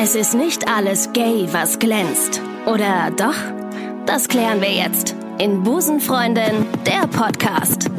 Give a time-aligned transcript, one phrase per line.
[0.00, 2.40] Es ist nicht alles gay, was glänzt.
[2.66, 3.34] Oder doch?
[4.06, 7.90] Das klären wir jetzt in Busenfreundin, der Podcast.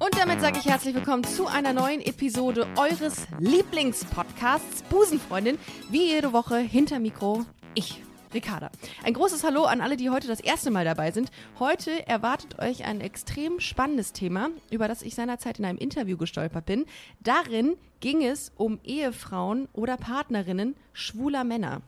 [0.00, 5.56] Und damit sage ich herzlich willkommen zu einer neuen Episode eures Lieblingspodcasts Busenfreundin.
[5.88, 7.46] Wie jede Woche hinter Mikro
[7.76, 8.02] ich,
[8.32, 8.70] Ricarda.
[9.02, 11.30] Ein großes Hallo an alle, die heute das erste Mal dabei sind.
[11.58, 16.66] Heute erwartet euch ein extrem spannendes Thema, über das ich seinerzeit in einem Interview gestolpert
[16.66, 16.86] bin.
[17.20, 21.82] Darin ging es um Ehefrauen oder Partnerinnen schwuler Männer.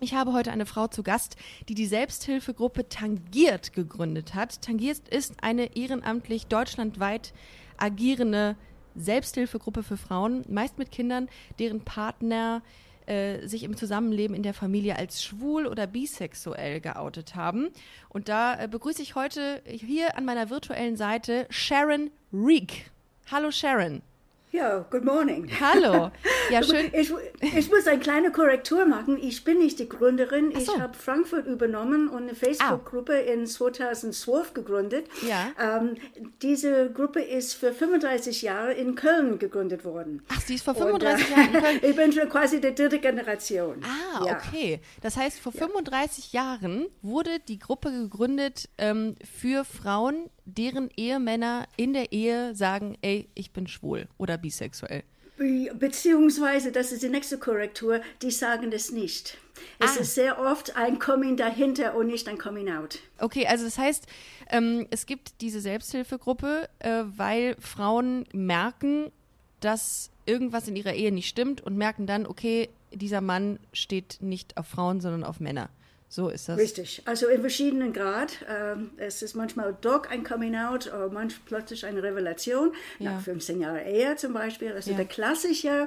[0.00, 1.36] Ich habe heute eine Frau zu Gast,
[1.68, 4.62] die die Selbsthilfegruppe Tangiert gegründet hat.
[4.62, 7.32] Tangiert ist eine ehrenamtlich deutschlandweit
[7.76, 8.56] agierende
[8.94, 12.62] Selbsthilfegruppe für Frauen, meist mit Kindern, deren Partner
[13.08, 17.68] äh, sich im Zusammenleben in der Familie als schwul oder bisexuell geoutet haben.
[18.08, 22.90] Und da äh, begrüße ich heute hier an meiner virtuellen Seite Sharon Reek.
[23.30, 24.02] Hallo Sharon.
[24.50, 25.48] Ja, good morning.
[25.60, 26.10] Hallo.
[26.50, 26.90] Ja, schön.
[26.94, 27.12] Ich,
[27.42, 29.18] ich, muss eine kleine Korrektur machen.
[29.22, 30.50] Ich bin nicht die Gründerin.
[30.54, 30.58] so.
[30.72, 35.06] Ich habe Frankfurt übernommen und eine Facebook-Gruppe in 2012 gegründet.
[35.28, 35.50] Ja.
[35.60, 35.96] Ähm,
[36.40, 40.22] diese Gruppe ist für 35 Jahre in Köln gegründet worden.
[40.30, 41.80] Ach, sie ist vor Und, 35 äh, Jahren in Köln.
[41.82, 43.84] Ich bin schon quasi die dritte Generation.
[43.84, 44.36] Ah, Ja.
[44.38, 44.80] okay.
[45.02, 51.92] Das heißt, vor 35 Jahren wurde die Gruppe gegründet ähm, für Frauen, deren Ehemänner in
[51.92, 55.02] der Ehe sagen, ey, ich bin schwul oder bisexuell.
[55.36, 59.38] Be beziehungsweise, das ist die nächste Korrektur, die sagen das nicht.
[59.78, 60.00] Es Ah.
[60.00, 62.98] ist sehr oft ein Coming dahinter und nicht ein Coming out.
[63.18, 64.06] Okay, also das heißt,
[64.50, 69.12] ähm, es gibt diese Selbsthilfegruppe, äh, weil Frauen merken,
[69.60, 74.56] dass irgendwas in ihrer Ehe nicht stimmt und merken dann, okay, dieser Mann steht nicht
[74.56, 75.68] auf Frauen, sondern auf Männer.
[76.10, 76.58] So ist das.
[76.58, 78.38] Richtig, also in verschiedenen Grad.
[78.48, 82.72] Ähm, es ist manchmal doch ein Coming Out oder manchmal plötzlich eine Revelation.
[82.98, 83.12] Ja.
[83.12, 84.72] Nach 15 Jahren Ehe zum Beispiel.
[84.72, 84.96] Also Ja.
[84.96, 85.86] der klassische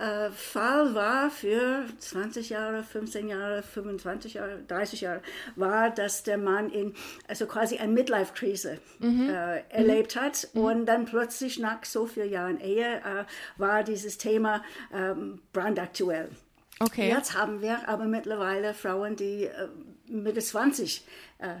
[0.00, 5.22] äh, Fall war für 20 Jahre, 15 Jahre, 25 Jahre, 30 Jahre,
[5.54, 6.94] war, dass der Mann in
[7.28, 9.30] also quasi eine Midlife-Krise Mhm.
[9.30, 13.24] äh, erlebt hat und dann plötzlich nach so vielen Jahren Ehe äh,
[13.56, 16.28] war dieses Thema ähm, brandaktuell.
[16.80, 17.08] Okay.
[17.08, 19.68] Jetzt haben wir aber mittlerweile Frauen, die äh,
[20.08, 21.04] Mitte 20
[21.38, 21.56] äh,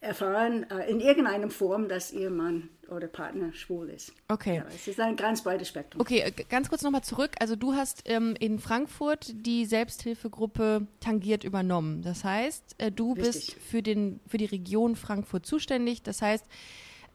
[0.00, 4.12] erfahren äh, in irgendeiner Form, dass ihr Mann oder Partner schwul ist.
[4.28, 4.56] Okay.
[4.56, 6.00] Ja, es ist ein ganz breites Spektrum.
[6.00, 7.32] Okay, äh, ganz kurz nochmal zurück.
[7.38, 12.02] Also du hast ähm, in Frankfurt die Selbsthilfegruppe Tangiert übernommen.
[12.02, 13.62] Das heißt, äh, du bist Richtig.
[13.62, 16.02] für, den, für die Region Frankfurt zuständig.
[16.02, 16.44] Das heißt,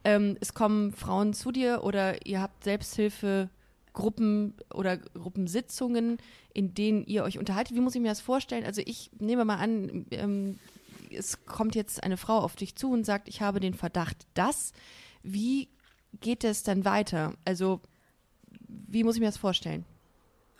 [0.04, 2.64] ähm, es kommen Frauen zu dir oder ihr habt
[3.94, 6.18] Selbsthilfegruppen oder Gruppensitzungen,
[6.52, 7.76] in denen ihr euch unterhaltet.
[7.76, 8.64] Wie muss ich mir das vorstellen?
[8.64, 10.58] Also ich nehme mal an, ähm,
[11.10, 14.72] es kommt jetzt eine Frau auf dich zu und sagt, ich habe den Verdacht, dass.
[15.22, 15.68] Wie
[16.20, 17.34] geht es dann weiter?
[17.44, 17.80] Also
[18.68, 19.84] wie muss ich mir das vorstellen?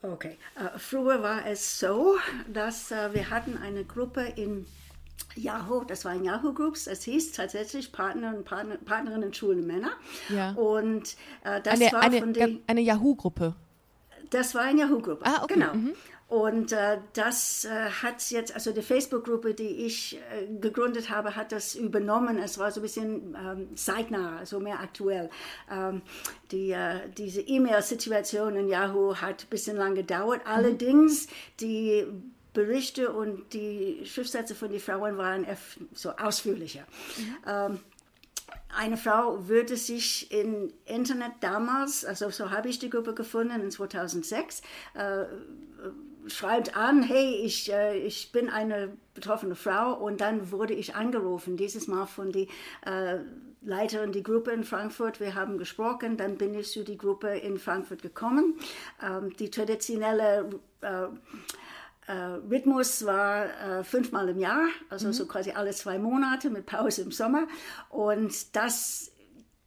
[0.02, 0.36] Okay.
[0.56, 2.16] Äh, früher war es so,
[2.52, 4.66] dass äh, wir hatten eine Gruppe in
[5.36, 9.92] Yahoo, das waren Yahoo Groups, das hieß tatsächlich Partner und Partner, Partnerinnen, schwule Männer.
[10.28, 10.52] Ja.
[10.52, 12.62] Und äh, das Eine, war eine, von den...
[12.66, 13.54] eine Yahoo-Gruppe.
[14.30, 15.24] Das war eine Yahoo-Gruppe.
[15.24, 15.54] Ah, okay.
[15.54, 15.74] Genau.
[15.74, 15.94] Mhm.
[16.26, 21.52] Und äh, das äh, hat jetzt, also die Facebook-Gruppe, die ich äh, gegründet habe, hat
[21.52, 22.38] das übernommen.
[22.38, 25.30] Es war so ein bisschen ähm, zeitnah, so mehr aktuell.
[25.70, 26.02] Ähm,
[26.50, 30.40] die, äh, diese E-Mail-Situation in Yahoo hat ein bisschen lang gedauert.
[30.44, 31.28] Allerdings,
[31.60, 32.06] die
[32.54, 35.46] Berichte und die Schriftsätze von den Frauen waren
[35.92, 36.84] so ausführlicher.
[37.46, 37.80] Ähm,
[38.76, 43.70] eine Frau würde sich im Internet damals, also so habe ich die Gruppe gefunden in
[43.70, 44.62] 2006,
[44.94, 45.24] äh,
[46.26, 51.56] schreibt an, hey, ich, äh, ich bin eine betroffene Frau und dann wurde ich angerufen,
[51.56, 52.48] dieses Mal von die
[52.86, 53.18] äh,
[53.62, 55.20] Leiterin der Gruppe in Frankfurt.
[55.20, 58.58] Wir haben gesprochen, dann bin ich zu die Gruppe in Frankfurt gekommen.
[59.02, 60.50] Ähm, die traditionelle
[60.80, 61.06] äh,
[62.12, 67.12] Rhythmus war äh, fünfmal im Jahr, also so quasi alle zwei Monate mit Pause im
[67.12, 67.46] Sommer.
[67.88, 69.10] Und das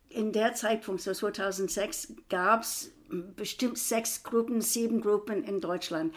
[0.09, 2.91] in der Zeitpunkt, so 2006, gab es
[3.35, 6.13] bestimmt sechs Gruppen, sieben Gruppen in Deutschland.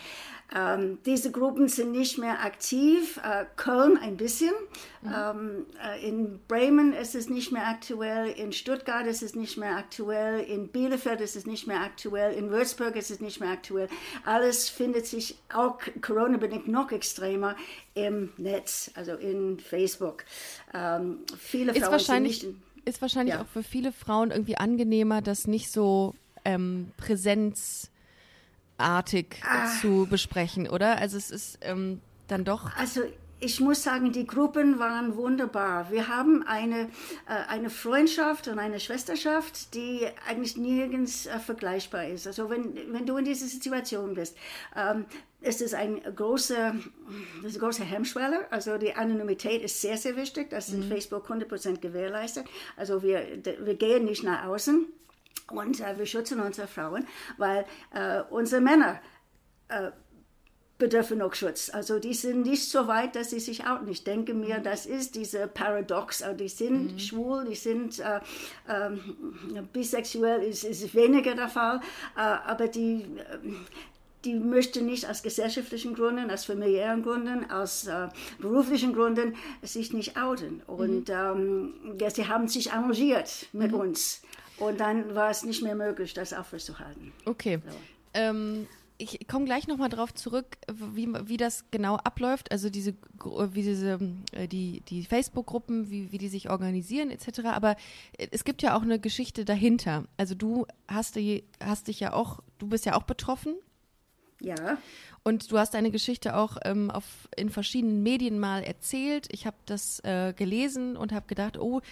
[0.55, 3.19] Ähm, diese Gruppen sind nicht mehr aktiv.
[3.19, 4.53] Äh, Köln ein bisschen.
[5.05, 8.31] Ähm, äh, in Bremen ist es nicht mehr aktuell.
[8.31, 10.41] In Stuttgart ist es nicht mehr aktuell.
[10.41, 12.35] In Bielefeld ist es nicht mehr aktuell.
[12.35, 13.89] In Würzburg ist es nicht mehr aktuell.
[14.25, 17.55] Alles findet sich auch Corona-bedingt noch extremer
[17.95, 20.25] im Netz, also in Facebook.
[20.75, 23.43] Ähm, viele Ist Frauen wahrscheinlich, nicht ist wahrscheinlich Ja.
[23.43, 26.15] auch für viele Frauen irgendwie angenehmer, das nicht so
[26.45, 27.91] ähm, präsenzartig
[29.43, 29.67] Ah.
[29.81, 30.99] zu besprechen, oder?
[30.99, 32.75] Also es ist ähm, dann doch.
[32.77, 33.03] Also
[33.43, 35.91] ich muss sagen, die Gruppen waren wunderbar.
[35.91, 36.83] Wir haben eine,
[37.27, 42.27] äh, eine Freundschaft und eine Schwesterschaft, die eigentlich nirgends äh, vergleichbar ist.
[42.27, 44.37] Also wenn, wenn du in dieser Situation bist,
[44.77, 45.07] ähm,
[45.41, 46.75] es ist ein großer,
[47.43, 48.47] das ist eine große Hemmschwelle.
[48.53, 50.51] Also die Anonymität ist sehr, sehr wichtig.
[50.51, 52.47] Das ist in Facebook 100% gewährleistet.
[52.77, 53.27] Also wir,
[53.61, 54.87] wir gehen nicht nach außen
[55.51, 57.07] und äh, wir schützen unsere Frauen,
[57.39, 57.65] weil
[57.95, 59.01] äh, unsere Männer
[59.69, 59.91] äh,
[60.81, 61.71] bedürfen noch Schutz.
[61.73, 63.87] Also die sind nicht so weit, dass sie sich outen.
[63.89, 64.65] Ich denke mir, mhm.
[64.65, 66.23] das ist diese Paradox.
[66.23, 66.99] Also die sind mhm.
[66.99, 68.17] schwul, die sind äh,
[68.67, 68.91] äh,
[69.73, 71.81] bisexuell, ist, ist weniger der Fall,
[72.17, 73.05] äh, aber die
[74.25, 78.09] die möchte nicht aus gesellschaftlichen Gründen, aus familiären Gründen, aus äh,
[78.39, 80.63] beruflichen Gründen sich nicht outen.
[80.67, 81.15] Und mhm.
[81.15, 83.81] ähm, ja, sie haben sich arrangiert mit mhm.
[83.81, 84.23] uns.
[84.61, 87.13] Und dann war es nicht mehr möglich, das aufrechtzuerhalten.
[87.25, 87.61] Okay.
[87.67, 87.77] So.
[88.15, 88.67] Ähm,
[89.01, 93.99] ich komme gleich nochmal drauf zurück, wie, wie das genau abläuft, also diese, wie diese,
[94.33, 97.41] äh, die, die Facebook-Gruppen, wie, wie die sich organisieren etc.
[97.47, 97.77] Aber
[98.19, 100.05] es gibt ja auch eine Geschichte dahinter.
[100.19, 103.55] Also du hast, die, hast dich ja auch, du bist ja auch betroffen
[104.41, 104.79] ja.
[105.23, 109.29] Und du hast deine Geschichte auch ähm, auf, in verschiedenen Medien mal erzählt.
[109.31, 111.83] Ich habe das äh, gelesen und habe gedacht, oh,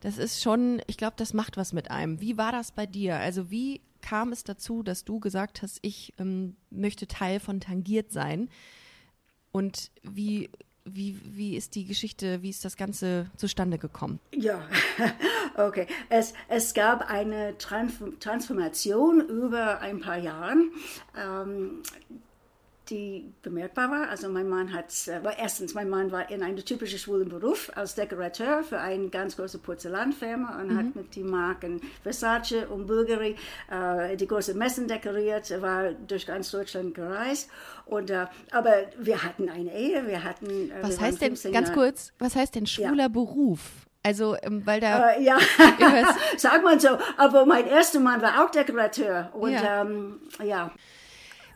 [0.00, 2.20] das ist schon, ich glaube, das macht was mit einem.
[2.20, 3.16] Wie war das bei dir?
[3.16, 8.12] Also wie kam es dazu, dass du gesagt hast, ich ähm, möchte Teil von Tangiert
[8.12, 8.48] sein?
[9.50, 10.50] Und wie,
[10.86, 14.20] wie, wie ist die Geschichte, wie ist das Ganze zustande gekommen?
[14.32, 14.60] Ja,
[15.56, 15.86] okay.
[16.08, 20.54] Es, es gab eine Transformation über ein paar Jahre.
[21.16, 21.82] Ähm,
[22.90, 24.08] die bemerkbar war.
[24.08, 27.94] Also mein Mann hat, äh, erstens, mein Mann war in einem typischen schwulen Beruf als
[27.94, 30.78] Dekorateur für eine ganz große Porzellanfirma und mhm.
[30.78, 33.36] hat mit den Marken Versace und Bulgari
[33.70, 37.50] äh, die großen Messen dekoriert, war durch ganz Deutschland gereist.
[37.86, 40.70] Und, äh, aber wir hatten eine Ehe, wir hatten...
[40.70, 43.08] Äh, was heißt denn, ganz kurz, was heißt denn schwuler ja.
[43.08, 43.60] Beruf?
[44.06, 45.16] Also, ähm, weil da.
[45.16, 45.36] Uh, ja,
[46.36, 46.90] sag mal so.
[47.16, 49.30] Aber mein erster Mann war auch Dekorateur.
[49.34, 49.82] Und ja.
[49.82, 50.70] Ähm, ja.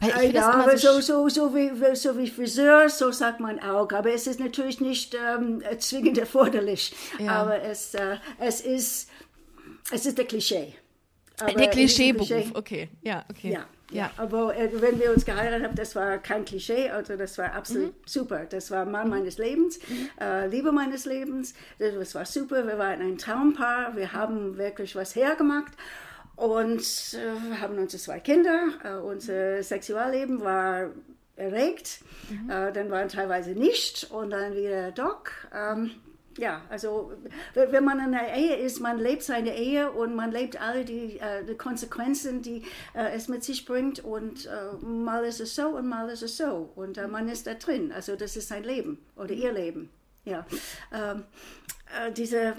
[0.00, 3.90] Äh, ja, so, so, so, wie, so wie Friseur, so sagt man auch.
[3.92, 6.94] Aber es ist natürlich nicht ähm, zwingend erforderlich.
[7.18, 7.42] Ja.
[7.42, 9.10] Aber es, äh, es, ist,
[9.90, 10.74] es ist der Klischee.
[11.38, 12.88] Aber der Klischeeberuf, okay.
[13.02, 13.52] Ja, okay.
[13.52, 13.66] Ja.
[13.92, 17.52] Ja, aber äh, wenn wir uns geheiratet haben, das war kein Klischee, also das war
[17.52, 18.06] absolut mhm.
[18.06, 18.46] super.
[18.48, 20.08] Das war Mann meines Lebens, mhm.
[20.20, 21.54] äh, Liebe meines Lebens.
[21.78, 22.66] Das war super.
[22.66, 23.96] Wir waren ein Traumpaar.
[23.96, 25.72] Wir haben wirklich was hergemacht.
[26.40, 26.80] Und
[27.12, 28.68] äh, haben unsere zwei Kinder.
[28.82, 30.88] Äh, unser Sexualleben war
[31.36, 32.00] erregt,
[32.30, 32.48] mhm.
[32.48, 35.24] äh, dann waren teilweise nicht und dann wieder doch.
[35.54, 35.90] Ähm,
[36.38, 37.12] ja, also
[37.54, 41.18] wenn man in einer Ehe ist, man lebt seine Ehe und man lebt alle die,
[41.18, 42.62] äh, die Konsequenzen, die
[42.94, 46.38] äh, es mit sich bringt und äh, mal ist es so und mal ist es
[46.38, 47.92] so und äh, man ist da drin.
[47.92, 49.90] Also das ist sein Leben oder ihr Leben.
[50.24, 50.46] Ja.
[50.92, 51.22] Ähm, äh,
[52.16, 52.54] diese,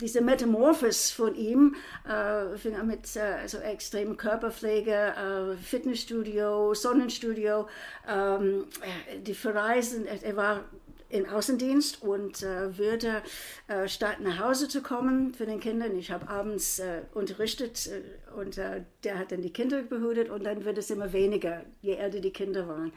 [0.00, 1.74] diese Metamorphos von ihm,
[2.08, 7.68] äh, mit äh, also extremer Körperpflege, äh, Fitnessstudio, Sonnenstudio,
[8.08, 10.64] ähm, äh, die Verreisen, er war
[11.08, 13.22] in Außendienst und äh, würde
[13.68, 15.96] äh, statt nach Hause zu kommen für den Kindern.
[15.96, 17.88] Ich habe abends äh, unterrichtet
[18.34, 22.20] und der hat dann die Kinder behütet und dann wird es immer weniger, je älter
[22.20, 22.92] die Kinder waren.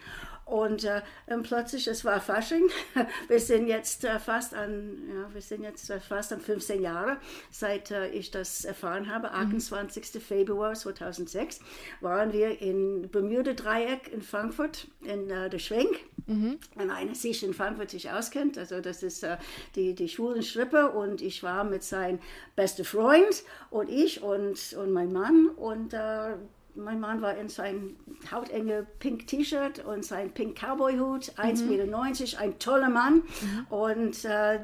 [0.48, 1.01] Und äh,
[1.44, 2.69] plötzlich, es war Fasching.
[3.28, 7.18] Wir sind jetzt äh, fast an, ja, wir sind jetzt äh, fast an 15 Jahre,
[7.51, 9.31] seit äh, ich das erfahren habe.
[9.31, 10.16] 28.
[10.16, 10.19] Mhm.
[10.22, 11.60] Februar 2006
[12.00, 16.00] waren wir in Bermuda Dreieck in Frankfurt in äh, der Schwenk.
[16.28, 16.59] Mhm.
[16.76, 19.38] Wenn einer sich in Frankfurt sich auskennt, also das ist äh,
[19.76, 22.19] die, die schwulen Strippe und ich war mit seinem
[22.56, 25.27] besten Freund und ich und, und mein Mann
[25.57, 25.94] und
[26.78, 27.96] mein Mann war in seinem
[28.31, 31.69] hautenge Pink T-Shirt und sein Pink Cowboy-Hut, 1,90 mhm.
[31.69, 33.16] Meter, ein toller Mann.
[33.16, 33.68] Mhm.
[33.69, 34.60] Und äh,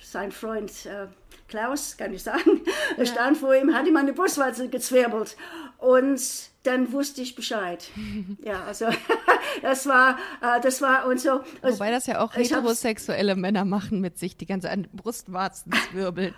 [0.00, 1.06] sein Freund äh,
[1.48, 2.62] Klaus, kann ich sagen,
[2.96, 3.06] ja.
[3.06, 5.36] stand vor ihm, hat ihm eine Brustwarze gezwirbelt.
[5.78, 6.20] Und
[6.62, 7.90] dann wusste ich Bescheid.
[8.44, 8.86] ja, also
[9.62, 11.40] das war, äh, das war und so.
[11.62, 16.34] Wobei das ja auch heterosexuelle Männer machen mit sich, die ganze Brustwarzen zwirbeln.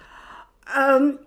[0.75, 1.19] Ähm,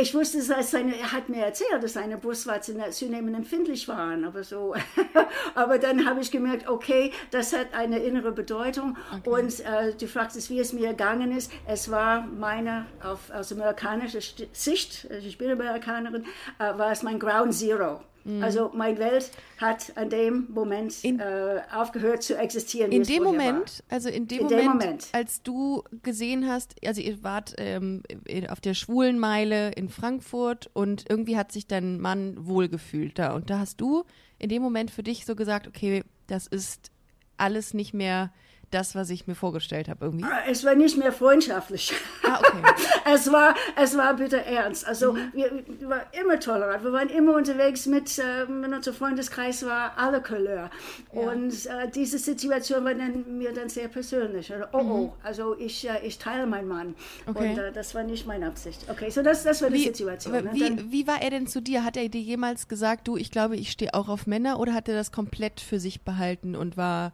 [0.00, 4.44] ich wusste, dass seine, er hat mir erzählt, dass seine Brustwarzen zunehmend empfindlich waren, aber
[4.44, 4.74] so.
[5.54, 8.96] aber dann habe ich gemerkt, okay, das hat eine innere Bedeutung.
[9.12, 9.30] Okay.
[9.30, 11.50] Und äh, du fragst wie es mir gegangen ist.
[11.66, 14.20] Es war meine, auf, aus amerikanischer
[14.52, 16.24] Sicht, ich bin Amerikanerin,
[16.58, 18.00] äh, war es mein Ground Zero.
[18.24, 18.42] Mhm.
[18.42, 22.90] Also meine Welt hat an dem Moment in, äh, aufgehört zu existieren.
[22.90, 23.94] In dem Moment, war.
[23.94, 28.02] also in dem, in Moment, dem, Moment, als du gesehen hast, also ihr wart ähm,
[28.48, 33.34] auf der Schwulenmeile in Frankfurt und irgendwie hat sich dein Mann wohlgefühlt da.
[33.34, 34.04] Und da hast du
[34.38, 36.90] in dem Moment für dich so gesagt, okay, das ist
[37.36, 38.32] alles nicht mehr
[38.74, 40.26] das, was ich mir vorgestellt habe irgendwie.
[40.50, 41.92] Es war nicht mehr freundschaftlich.
[42.24, 42.62] Ah, okay.
[43.14, 44.86] es, war, es war bitte ernst.
[44.86, 45.30] Also mhm.
[45.32, 46.82] wir, wir waren immer tolerant.
[46.82, 50.70] Wir waren immer unterwegs mit, äh, unser Freundeskreis war alle Couleur.
[51.12, 51.20] Ja.
[51.20, 54.52] Und äh, diese Situation war dann, mir dann sehr persönlich.
[54.52, 54.90] Also, oh, mhm.
[54.90, 56.94] oh, also ich, äh, ich teile meinen Mann.
[57.26, 57.50] Okay.
[57.50, 58.86] Und äh, das war nicht meine Absicht.
[58.88, 60.34] Okay, so das, das war die Situation.
[60.34, 60.50] Ne?
[60.52, 61.84] Wie, dann, wie war er denn zu dir?
[61.84, 64.88] Hat er dir jemals gesagt, du, ich glaube, ich stehe auch auf Männer oder hat
[64.88, 67.12] er das komplett für sich behalten und war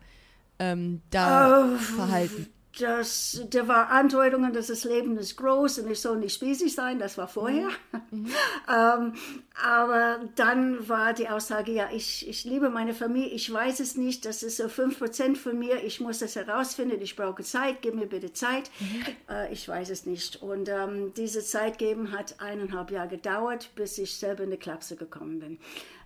[0.61, 2.47] ähm, da uh, verhalten?
[2.79, 7.01] Das, da war Andeutungen, dass das Leben ist groß und ich soll nicht spießig sein,
[7.01, 7.69] das war vorher.
[8.11, 8.29] Mhm.
[8.73, 9.15] ähm,
[9.63, 14.25] aber dann war die Aussage, ja, ich, ich liebe meine Familie, ich weiß es nicht,
[14.25, 18.07] das ist so 5% von mir, ich muss das herausfinden, ich brauche Zeit, gib mir
[18.07, 18.71] bitte Zeit.
[18.81, 19.05] Mhm.
[19.29, 20.43] Äh, ich weiß es nicht.
[20.43, 24.97] Und ähm, diese Zeit geben hat eineinhalb Jahre gedauert, bis ich selber in die Klapse
[24.97, 25.59] gekommen bin.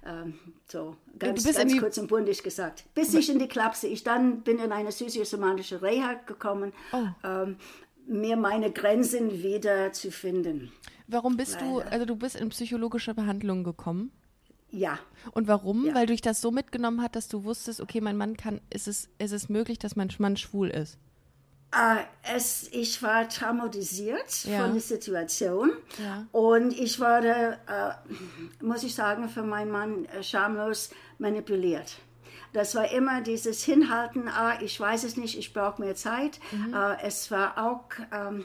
[0.06, 2.84] Ähm, so ganz, ganz kurz und bundig gesagt.
[2.94, 7.06] Bis ich in die Klapse, ich dann bin in eine psychosomatische Reha gekommen, oh.
[7.24, 7.56] ähm,
[8.06, 10.72] mir meine Grenzen wieder zu finden.
[11.06, 11.66] Warum bist Leider.
[11.66, 14.10] du, also du bist in psychologische Behandlung gekommen?
[14.70, 14.98] Ja.
[15.32, 15.86] Und warum?
[15.86, 15.94] Ja.
[15.94, 18.88] Weil du dich das so mitgenommen hat, dass du wusstest, okay, mein Mann kann, ist
[18.88, 20.98] es, ist es möglich, dass mein Mann schwul ist?
[21.72, 24.62] Äh, es, ich war traumatisiert ja.
[24.62, 26.26] von der Situation ja.
[26.32, 31.98] und ich wurde, äh, muss ich sagen, für meinen Mann äh, schamlos manipuliert.
[32.52, 36.38] Das war immer dieses Hinhalten, ah, ich weiß es nicht, ich brauche mehr Zeit.
[36.52, 36.74] Mhm.
[36.74, 37.84] Äh, es war auch...
[38.12, 38.44] Ähm,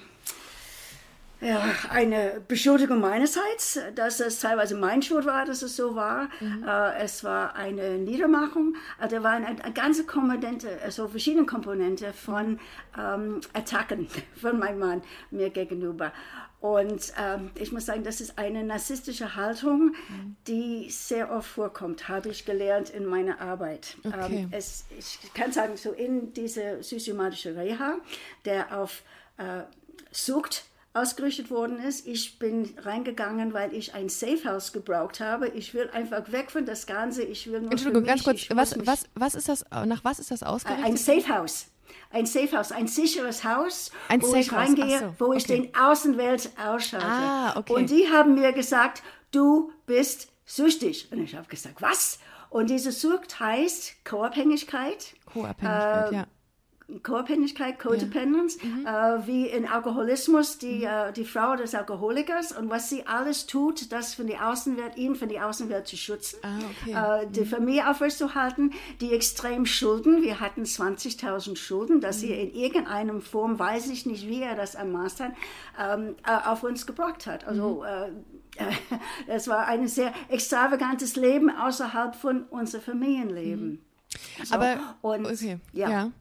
[1.42, 6.30] ja, eine Beschuldigung meinerseits, dass es teilweise mein Schuld war, dass es so war.
[6.42, 6.66] Mhm.
[6.68, 8.76] Äh, es war eine Niedermachung.
[9.02, 12.60] Äh, da waren eine, eine, ganze Komponente, also verschiedene Komponente von
[12.98, 16.12] ähm, Attacken von meinem Mann mir gegenüber.
[16.60, 20.36] Und ähm, ich muss sagen, das ist eine narzisstische Haltung, mhm.
[20.46, 23.96] die sehr oft vorkommt, habe ich gelernt in meiner Arbeit.
[24.04, 24.42] Okay.
[24.42, 27.96] Ähm, es, ich kann sagen, so in diese systematische Reha,
[28.44, 29.04] der auf
[29.38, 29.62] äh,
[30.12, 32.08] Sucht ausgerichtet worden ist.
[32.08, 35.48] Ich bin reingegangen, weil ich ein Safehouse gebraucht habe.
[35.50, 37.24] Ich will einfach weg von das Ganze.
[37.24, 38.48] Ich will nur Entschuldigung, ganz kurz.
[38.50, 39.66] Was, was, was ist das?
[39.86, 40.86] Nach was ist das ausgerichtet?
[40.86, 41.68] Ein Safehouse.
[42.12, 46.52] Ein Safehouse, ein sicheres Haus, ein wo Safe ich reingehe, so, wo ich den Außenwelt
[46.64, 47.06] ausschalte.
[47.06, 47.74] Ah, okay.
[47.74, 51.12] Und die haben mir gesagt, du bist süchtig.
[51.12, 52.20] Und ich habe gesagt, was?
[52.52, 55.16] Und diese Sucht heißt Co-Abhängigkeit.
[55.32, 56.28] Co-Abhängigkeit, äh, ja
[57.04, 58.68] Co-Abhängigkeit, Codependence, ja.
[58.68, 58.86] mhm.
[59.24, 60.84] äh, wie in Alkoholismus die, mhm.
[60.86, 65.16] äh, die Frau des Alkoholikers und was sie alles tut, das von der Außenwelt, ihn
[65.16, 67.24] von der Außenwelt zu schützen, ah, okay.
[67.24, 67.46] äh, die mhm.
[67.46, 72.40] Familie aufrechtzuerhalten, die extrem Schulden, wir hatten 20.000 Schulden, dass sie mhm.
[72.40, 75.34] in irgendeiner Form, weiß ich nicht, wie er das am Master
[75.80, 77.46] ähm, äh, auf uns gebracht hat.
[77.48, 77.86] Also mhm.
[77.86, 78.10] äh,
[79.28, 83.72] es war ein sehr extravagantes Leben außerhalb von unserem Familienleben.
[83.72, 83.80] Mhm.
[84.44, 85.90] So, Aber und, okay, ja.
[85.90, 86.12] ja.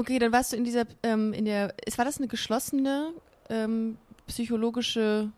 [0.00, 3.12] Okay, dann warst du in dieser, ähm, in der, war das eine geschlossene
[3.50, 5.30] ähm, psychologische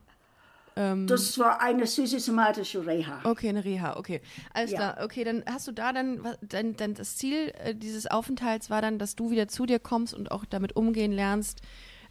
[0.76, 3.20] ähm, das war eine systematische Reha.
[3.24, 4.22] Okay, eine Reha, okay.
[4.54, 4.78] Alles ja.
[4.78, 5.04] klar.
[5.04, 9.00] Okay, dann hast du da dann, dann, dann das Ziel äh, dieses Aufenthalts war dann,
[9.00, 11.60] dass du wieder zu dir kommst und auch damit umgehen lernst,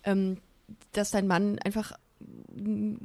[0.04, 0.38] ähm,
[0.92, 1.94] dass dein Mann einfach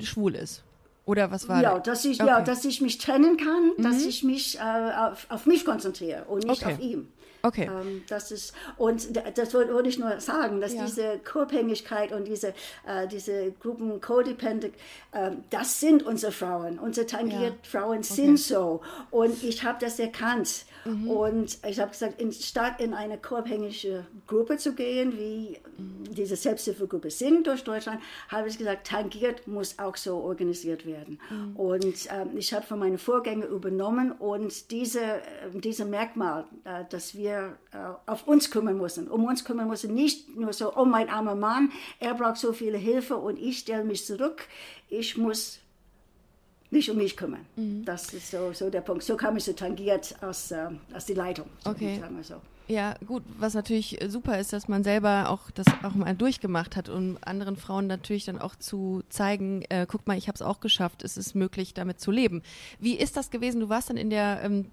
[0.00, 0.64] schwul ist.
[1.04, 2.28] Oder was war ja, dass ich, okay.
[2.28, 3.82] ja, dass ich mich trennen kann, mhm.
[3.82, 6.74] dass ich mich äh, auf, auf, mich konzentriere und nicht okay.
[6.74, 7.08] auf ihn.
[7.46, 7.70] Okay.
[7.70, 10.84] Ähm, das ist, und das wollte ich nur sagen, dass ja.
[10.84, 12.48] diese Co-Abhängigkeit und diese,
[12.86, 14.74] äh, diese Gruppen Codependent,
[15.12, 16.80] äh, das sind unsere Frauen.
[16.80, 17.80] Unsere tangiert ja.
[17.80, 18.14] Frauen okay.
[18.14, 18.80] sind so.
[19.12, 20.64] Und ich habe das erkannt.
[20.86, 21.10] Mhm.
[21.10, 26.14] Und ich habe gesagt, in, statt in eine co-abhängige Gruppe zu gehen, wie mhm.
[26.14, 31.20] diese Selbsthilfegruppe sind durch Deutschland, habe ich gesagt, tangiert muss auch so organisiert werden.
[31.28, 31.56] Mhm.
[31.56, 35.20] Und ähm, ich habe von meinen Vorgängern übernommen und diese, äh,
[35.52, 39.94] diese Merkmal, äh, dass wir wir äh, auf uns kümmern müssen, um uns kümmern müssen.
[39.94, 43.84] Nicht nur so, oh mein armer Mann, er braucht so viele Hilfe und ich stelle
[43.84, 44.46] mich zurück.
[44.88, 45.58] Ich muss
[46.76, 47.44] mich um mich kümmern.
[47.56, 47.84] Mhm.
[47.84, 49.02] Das ist so, so der Punkt.
[49.02, 51.46] So kam ich so tangiert aus, äh, aus die Leitung.
[51.64, 52.00] Okay.
[52.22, 52.36] So.
[52.68, 56.88] Ja, gut, was natürlich super ist, dass man selber auch das auch mal durchgemacht hat,
[56.88, 60.58] um anderen Frauen natürlich dann auch zu zeigen, äh, guck mal, ich habe es auch
[60.58, 62.42] geschafft, es ist möglich, damit zu leben.
[62.80, 63.60] Wie ist das gewesen?
[63.60, 64.66] Du warst dann in der, ähm,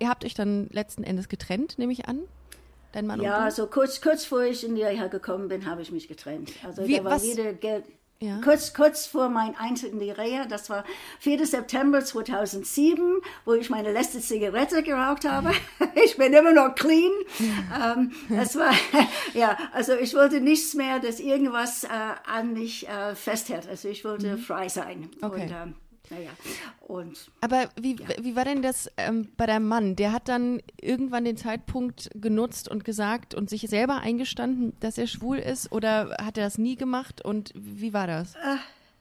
[0.00, 2.20] ihr habt euch dann letzten Endes getrennt, nehme ich an?
[2.92, 5.92] Dein Mann ja, so kurz, kurz vor ich in die Reha gekommen bin, habe ich
[5.92, 6.52] mich getrennt.
[6.64, 7.26] Also Wie, da war was?
[7.26, 7.84] jede Geld.
[8.18, 8.40] Ja.
[8.42, 10.84] Kurz, kurz vor meinem Eintritt in die Reha, das war
[11.20, 11.46] 4.
[11.46, 15.52] September 2007, wo ich meine letzte Zigarette geraucht habe.
[16.04, 17.10] Ich bin immer noch clean.
[17.40, 18.72] ähm, das war,
[19.34, 21.88] ja, also ich wollte nichts mehr, dass irgendwas äh,
[22.26, 23.66] an mich äh, festhält.
[23.68, 24.38] Also ich wollte mhm.
[24.38, 25.10] frei sein.
[25.22, 25.42] Okay.
[25.42, 25.74] Und, ähm,
[26.10, 26.30] naja.
[26.80, 28.06] Und, Aber wie, ja.
[28.20, 29.96] wie war denn das ähm, bei deinem Mann?
[29.96, 35.06] Der hat dann irgendwann den Zeitpunkt genutzt und gesagt und sich selber eingestanden, dass er
[35.06, 38.34] schwul ist oder hat er das nie gemacht und wie war das?
[38.36, 38.56] Äh,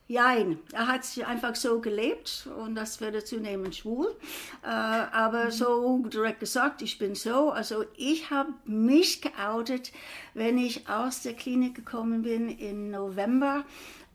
[0.07, 4.15] Nein, er hat einfach so gelebt und das wird zunehmend schwul.
[4.63, 5.51] Äh, aber mhm.
[5.51, 7.50] so direkt gesagt, ich bin so.
[7.50, 9.91] Also ich habe mich geoutet,
[10.35, 13.65] wenn ich aus der Klinik gekommen bin im November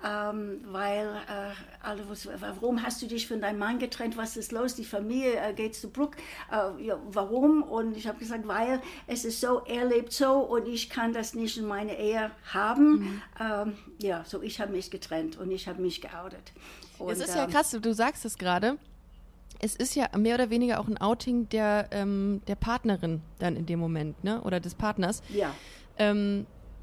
[0.02, 1.52] ähm, weil äh,
[1.83, 4.16] alle, was, warum hast du dich von deinem Mann getrennt?
[4.16, 4.75] Was ist los?
[4.75, 6.16] Die Familie äh, geht zu Bruck.
[6.50, 7.62] Äh, ja, warum?
[7.62, 11.35] Und ich habe gesagt, weil es ist so, er lebt so und ich kann das
[11.35, 12.92] nicht in meiner Ehe haben.
[12.92, 13.23] Mhm.
[13.40, 16.52] Ähm, ja, so ich habe mich getrennt und ich habe mich geoutet.
[16.99, 18.78] Und, es ist ja ähm, krass, du sagst es gerade.
[19.62, 23.66] Es ist ja mehr oder weniger auch ein Outing der, ähm, der Partnerin dann in
[23.66, 24.40] dem Moment, ne?
[24.40, 25.23] Oder des Partners.
[25.28, 25.54] Ja.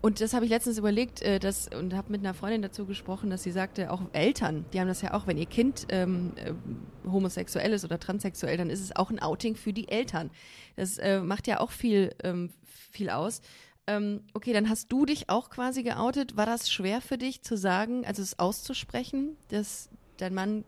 [0.02, 3.30] Und das habe ich letztens überlegt äh, dass, und habe mit einer Freundin dazu gesprochen,
[3.30, 6.54] dass sie sagte, auch Eltern, die haben das ja auch, wenn ihr Kind ähm, äh,
[7.10, 10.30] homosexuell ist oder transsexuell, dann ist es auch ein Outing für die Eltern.
[10.76, 13.42] Das äh, macht ja auch viel, ähm, viel aus.
[13.88, 16.38] Ähm, okay, dann hast du dich auch quasi geoutet.
[16.38, 20.66] War das schwer für dich zu sagen, also es auszusprechen, dass dein Mann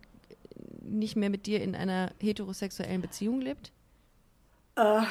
[0.81, 3.73] nicht mehr mit dir in einer heterosexuellen Beziehung lebt?
[4.79, 5.01] Äh,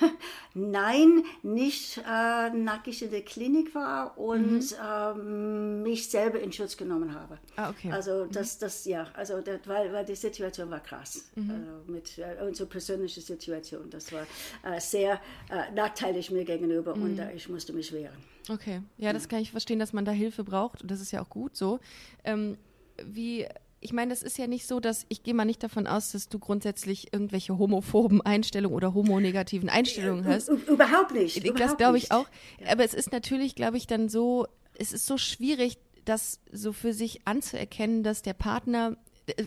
[0.54, 4.76] nein, nicht äh, nackig in der Klinik war und mhm.
[4.84, 7.38] ähm, mich selber in Schutz genommen habe.
[7.56, 7.90] Ah, okay.
[7.90, 8.32] Also mhm.
[8.32, 11.28] das, das ja, also das, weil, weil die Situation war krass.
[11.34, 11.50] Mhm.
[11.50, 13.90] Also mit äh, unsere persönliche Situation.
[13.90, 14.26] Das war
[14.62, 17.20] äh, sehr äh, nachteilig mir gegenüber und mhm.
[17.20, 18.16] äh, ich musste mich wehren.
[18.48, 21.20] Okay, ja, das kann ich verstehen, dass man da Hilfe braucht und das ist ja
[21.20, 21.80] auch gut so.
[22.22, 22.56] Ähm,
[23.04, 23.46] wie
[23.86, 26.28] ich meine, das ist ja nicht so, dass ich gehe mal nicht davon aus, dass
[26.28, 30.48] du grundsätzlich irgendwelche homophoben Einstellungen oder homonegativen Einstellungen hast.
[30.48, 31.48] Überhaupt nicht.
[31.56, 32.26] Das glaube ich auch.
[32.68, 36.92] Aber es ist natürlich, glaube ich, dann so, es ist so schwierig, das so für
[36.92, 38.96] sich anzuerkennen, dass der Partner,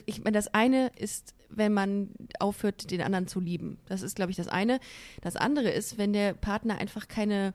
[0.06, 3.78] ich meine, das eine ist, wenn man aufhört, den anderen zu lieben.
[3.88, 4.80] Das ist, glaube ich, das eine.
[5.20, 7.54] Das andere ist, wenn der Partner einfach keine,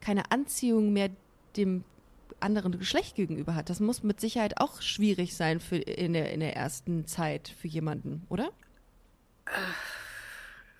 [0.00, 1.10] keine Anziehung mehr
[1.56, 1.84] dem
[2.40, 3.70] anderen Geschlecht gegenüber hat.
[3.70, 7.68] Das muss mit Sicherheit auch schwierig sein für in der, in der ersten Zeit für
[7.68, 8.50] jemanden, oder?
[9.46, 10.03] Ach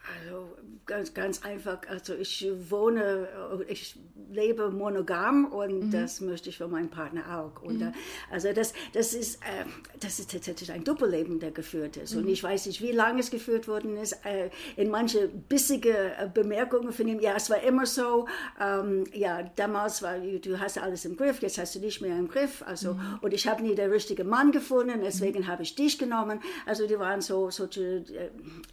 [0.05, 0.57] also
[0.87, 1.79] ganz, ganz einfach.
[1.89, 3.29] Also ich wohne,
[3.69, 3.97] ich
[4.31, 5.91] lebe monogam und mhm.
[5.91, 7.63] das möchte ich für meinen Partner auch.
[7.63, 7.95] Und mhm.
[8.31, 9.65] also das, das ist, äh,
[10.01, 12.15] das ist tatsächlich ein Doppelleben, der geführt ist.
[12.15, 12.23] Mhm.
[12.23, 14.13] Und ich weiß nicht, wie lange es geführt worden ist.
[14.25, 18.27] Äh, in manche bissige äh, Bemerkungen von ihm, ja, es war immer so.
[18.61, 22.29] Ähm, ja, damals war, du hast alles im Griff, jetzt hast du nicht mehr im
[22.29, 22.63] Griff.
[22.67, 23.19] Also mhm.
[23.23, 25.47] und ich habe nie den richtigen Mann gefunden, deswegen mhm.
[25.47, 26.41] habe ich dich genommen.
[26.67, 28.27] Also die waren so solche äh,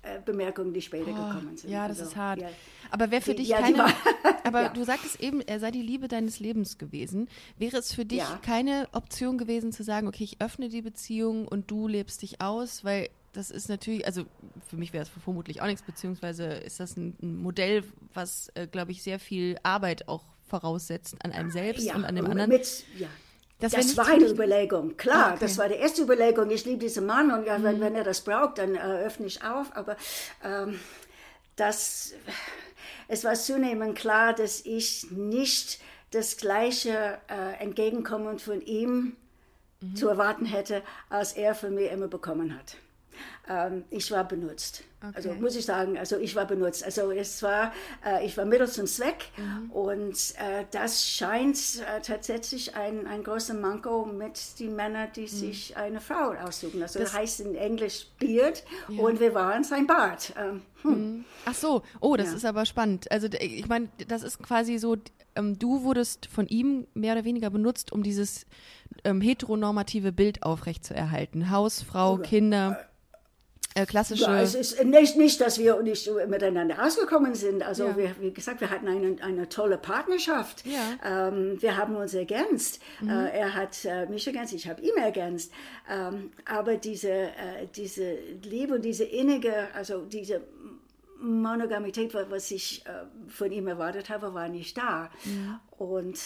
[0.03, 1.69] äh Bemerkungen, die später oh gekommen sind.
[1.69, 2.41] Ja, das also, ist hart.
[2.41, 2.49] Ja.
[2.91, 3.85] Aber wäre für dich ja, keine.
[4.43, 4.69] aber ja.
[4.69, 7.27] du sagtest eben, er sei die Liebe deines Lebens gewesen.
[7.57, 11.71] Wäre es für dich keine Option gewesen zu sagen, okay, ich öffne die Beziehung und
[11.71, 14.25] du lebst dich aus, weil das ist natürlich, also
[14.67, 18.67] für mich wäre es vermutlich auch nichts, beziehungsweise ist das ein, ein Modell, was, äh,
[18.67, 22.49] glaube ich, sehr viel Arbeit auch voraussetzt an einem selbst und an dem anderen.
[22.49, 23.07] Mit, ja.
[23.61, 25.27] Das, das war eine Überlegung, klar.
[25.27, 25.37] Ah, okay.
[25.41, 26.49] Das war die erste Überlegung.
[26.49, 27.63] Ich liebe diesen Mann und ja, mhm.
[27.63, 29.75] wenn, wenn, er das braucht, dann äh, öffne ich auf.
[29.75, 29.97] Aber
[30.43, 30.79] ähm,
[31.55, 32.13] das,
[33.07, 35.79] es war zunehmend klar, dass ich nicht
[36.11, 39.15] das gleiche äh, Entgegenkommen von ihm
[39.79, 39.95] mhm.
[39.95, 42.77] zu erwarten hätte, als er von mir immer bekommen hat.
[43.47, 44.83] Ähm, ich war benutzt.
[45.03, 45.13] Okay.
[45.15, 46.83] Also muss ich sagen, also ich war benutzt.
[46.83, 47.73] Also es war,
[48.05, 49.71] äh, ich war Mittel zum Zweck mhm.
[49.71, 55.27] und äh, das scheint äh, tatsächlich ein, ein großer Manko mit den Männern, die mhm.
[55.27, 56.83] sich eine Frau aussuchen.
[56.83, 59.01] Also das, das heißt in Englisch Beard ja.
[59.01, 60.33] und wir waren sein Bart.
[60.37, 60.91] Ähm, hm.
[60.91, 61.25] Mhm.
[61.45, 62.35] Ach so, oh, das ja.
[62.35, 63.11] ist aber spannend.
[63.11, 64.97] Also ich meine, das ist quasi so,
[65.35, 68.45] ähm, du wurdest von ihm mehr oder weniger benutzt, um dieses
[69.03, 71.49] ähm, heteronormative Bild aufrechtzuerhalten.
[71.49, 72.17] Haus, Frau.
[72.17, 72.85] Kinder.
[73.73, 74.23] Äh, klassische.
[74.23, 77.63] Ja, es ist nicht, nicht, dass wir nicht miteinander ausgekommen sind.
[77.63, 77.97] Also, ja.
[77.97, 80.65] wir, wie gesagt, wir hatten eine, eine tolle Partnerschaft.
[80.65, 81.27] Ja.
[81.29, 82.81] Ähm, wir haben uns ergänzt.
[82.99, 83.09] Mhm.
[83.09, 85.53] Äh, er hat äh, mich ergänzt, ich habe ihn ergänzt.
[85.89, 90.41] Ähm, aber diese, äh, diese Liebe, diese innige, also diese
[91.21, 95.09] Monogamität, was ich äh, von ihm erwartet habe, war nicht da.
[95.77, 96.19] Und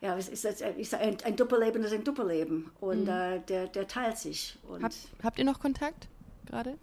[0.00, 0.62] ja, es ist,
[0.94, 3.08] ein, ein Doppelleben ist ein Doppelleben und mhm.
[3.08, 4.58] äh, der, der teilt sich.
[4.82, 6.08] Hab, habt ihr noch Kontakt?
[6.46, 6.78] Gerade?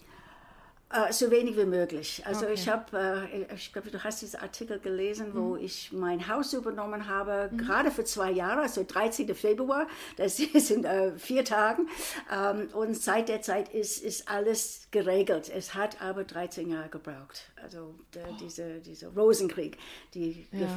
[0.96, 2.22] Uh, so wenig wie möglich.
[2.24, 2.54] Also okay.
[2.54, 5.34] ich habe, uh, ich glaube, du hast diesen Artikel gelesen, mhm.
[5.34, 7.58] wo ich mein Haus übernommen habe, mhm.
[7.58, 9.34] gerade für zwei Jahre, also 13.
[9.34, 11.82] Februar, das sind uh, vier Tage.
[11.82, 11.88] Um,
[12.32, 15.50] ähm, und seit der Zeit ist, ist alles geregelt.
[15.50, 17.50] Es hat aber 13 Jahre gebraucht.
[17.64, 18.36] Also der, oh.
[18.40, 19.80] diese, dieser Rosenkrieg,
[20.14, 20.60] die ja.
[20.60, 20.70] gef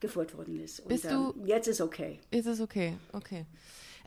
[0.00, 0.80] geführt worden ist.
[0.80, 2.20] Und, Bist du, jetzt ist okay.
[2.30, 3.46] Ist es okay, okay.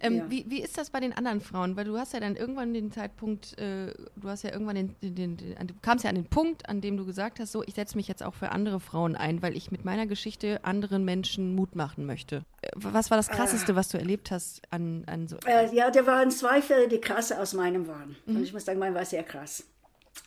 [0.01, 0.29] Ähm, ja.
[0.29, 1.75] wie, wie ist das bei den anderen Frauen?
[1.75, 5.15] Weil du hast ja dann irgendwann den Zeitpunkt, äh, du hast ja irgendwann den, den,
[5.15, 7.75] den, den, du kamst ja an den Punkt, an dem du gesagt hast, so, ich
[7.75, 11.55] setze mich jetzt auch für andere Frauen ein, weil ich mit meiner Geschichte anderen Menschen
[11.55, 12.43] Mut machen möchte.
[12.61, 15.37] Äh, was war das Krasseste, äh, was du erlebt hast an, an so?
[15.45, 18.15] Äh, ja, da waren zwei Fälle, die krasse aus meinem waren.
[18.25, 18.37] Mhm.
[18.37, 19.65] Und ich muss sagen, mein war sehr krass.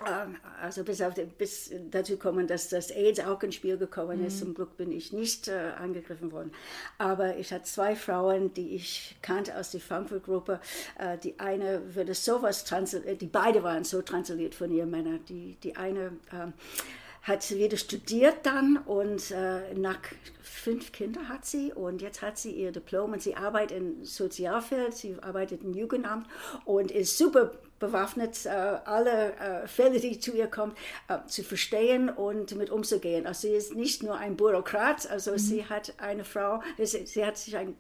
[0.07, 4.37] Ähm, also bis, auf bis dazu kommen, dass das AIDS auch ins Spiel gekommen ist.
[4.37, 4.39] Mhm.
[4.39, 6.53] Zum Glück bin ich nicht äh, angegriffen worden.
[6.99, 10.61] Aber ich hatte zwei Frauen, die ich kannte aus der Frankfurt-Gruppe.
[10.99, 15.21] Äh, die eine würde sowas transliert, äh, die beide waren so transliert von ihren Männern.
[15.29, 16.53] Die, die eine äh,
[17.23, 19.99] hat wieder studiert dann und äh, nach
[20.43, 24.95] fünf Kinder hat sie und jetzt hat sie ihr Diplom und sie arbeitet im Sozialfeld,
[24.95, 26.27] sie arbeitet im Jugendamt
[26.65, 30.75] und ist super bewaffnet, äh, alle äh, Fälle, die zu ihr kommen,
[31.09, 33.27] äh, zu verstehen und mit umzugehen.
[33.27, 35.39] Also sie ist nicht nur ein Bürokrat, also mhm.
[35.39, 37.75] sie hat eine Frau, sie, sie hat sich ein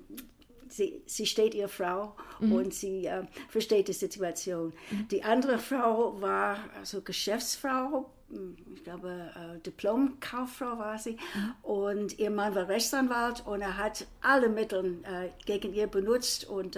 [0.72, 2.52] Sie, sie, steht ihr Frau mhm.
[2.52, 4.72] und sie äh, versteht die Situation.
[4.92, 5.08] Mhm.
[5.08, 11.54] Die andere Frau war also Geschäftsfrau, hm, ich glaube äh, Diplomkauffrau war sie mhm.
[11.62, 16.76] und ihr Mann war Rechtsanwalt und er hat alle Mittel äh, gegen ihr benutzt und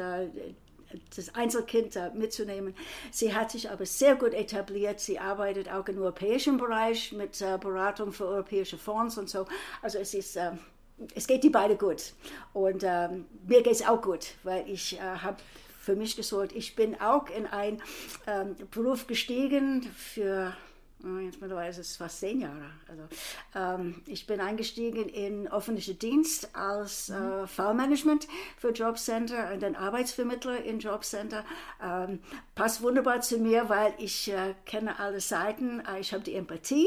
[1.17, 2.75] das Einzelkind mitzunehmen.
[3.11, 5.01] Sie hat sich aber sehr gut etabliert.
[5.01, 9.47] Sie arbeitet auch im europäischen Bereich mit äh, Beratung für europäische Fonds und so.
[9.83, 10.53] Also es ist äh,
[11.15, 12.13] es geht die beide gut.
[12.53, 15.37] Und ähm, mir geht es auch gut, weil ich äh, habe
[15.81, 17.83] für mich gesorgt, ich bin auch in einen
[18.27, 20.57] ähm, Beruf gestiegen für
[21.21, 22.71] Jetzt mittlerweile ist es fast zehn Jahre.
[22.89, 23.03] Also,
[23.57, 27.49] ähm, ich bin eingestiegen in öffentlichen Dienst als äh, mhm.
[27.49, 31.45] Fallmanagement für Jobcenter und dann Arbeitsvermittler in Jobcenter.
[31.83, 32.21] Ähm,
[32.55, 35.81] passt wunderbar zu mir, weil ich äh, kenne alle Seiten.
[35.81, 36.87] Äh, ich habe die Empathie,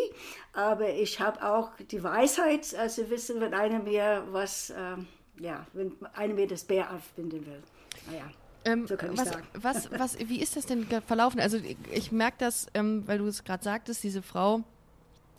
[0.54, 2.74] aber ich habe auch die Weisheit.
[2.76, 5.08] Also wissen, wenn einer mir was, ähm,
[5.40, 7.62] ja, wenn einer mir das Bär aufbinden will.
[8.10, 8.32] Naja.
[8.66, 9.32] Ähm, so was.
[9.54, 11.40] Was, was, wie ist das denn verlaufen?
[11.40, 14.64] Also ich, ich merke das, ähm, weil du es gerade sagtest, diese Frau,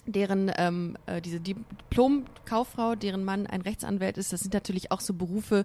[0.07, 5.15] deren ähm, äh, diese Diplom-Kauffrau, deren Mann ein Rechtsanwalt ist, das sind natürlich auch so
[5.15, 5.65] Berufe,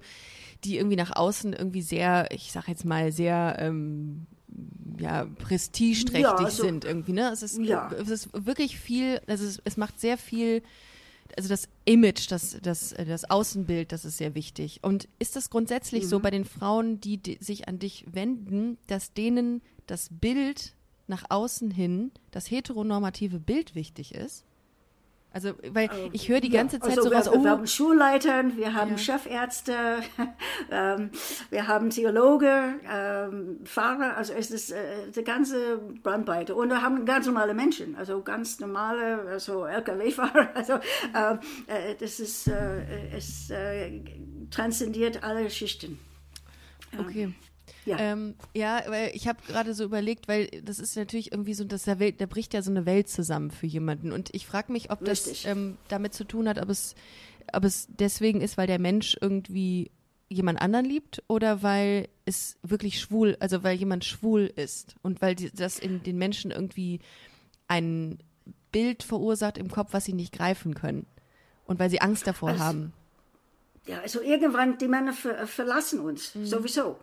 [0.63, 4.25] die irgendwie nach außen irgendwie sehr, ich sag jetzt mal, sehr ähm,
[4.97, 7.29] ja, prestigeträchtig ja, also, sind irgendwie, ne?
[7.31, 7.91] Es ist, ja.
[7.91, 10.61] es ist wirklich viel, also es, es macht sehr viel
[11.37, 14.79] also das Image, das, das, das Außenbild, das ist sehr wichtig.
[14.83, 16.07] Und ist das grundsätzlich mhm.
[16.07, 20.75] so bei den Frauen, die, die sich an dich wenden, dass denen das Bild
[21.07, 24.45] nach außen hin, das heteronormative Bild wichtig ist?
[25.33, 27.25] Also, weil ähm, ich höre die ganze Zeit also sowas.
[27.25, 28.97] Wir, oh, wir haben Schulleitern, wir haben ja.
[28.97, 29.73] Chefärzte,
[30.71, 31.11] ähm,
[31.49, 36.53] wir haben Theologe, ähm, Fahrer, also es ist äh, die ganze Brandweite.
[36.53, 40.49] Und wir haben ganz normale Menschen, also ganz normale, also LKW-Fahrer.
[40.61, 44.01] Also ähm, äh, das ist, äh, es äh,
[44.49, 45.97] transzendiert alle Schichten.
[46.97, 47.33] Okay.
[47.85, 51.63] Ja, ähm, ja weil ich habe gerade so überlegt, weil das ist natürlich irgendwie so,
[51.63, 54.11] dass der Welt, da bricht ja so eine Welt zusammen für jemanden.
[54.11, 55.43] Und ich frage mich, ob Richtig.
[55.43, 56.95] das ähm, damit zu tun hat, ob es,
[57.53, 59.91] ob es deswegen ist, weil der Mensch irgendwie
[60.29, 65.35] jemand anderen liebt oder weil es wirklich schwul, also weil jemand schwul ist und weil
[65.35, 67.01] die, das in den Menschen irgendwie
[67.67, 68.19] ein
[68.71, 71.05] Bild verursacht im Kopf, was sie nicht greifen können
[71.65, 72.93] und weil sie Angst davor also, haben.
[73.87, 76.45] Ja, also irgendwann die Männer ver verlassen uns mhm.
[76.45, 76.97] sowieso.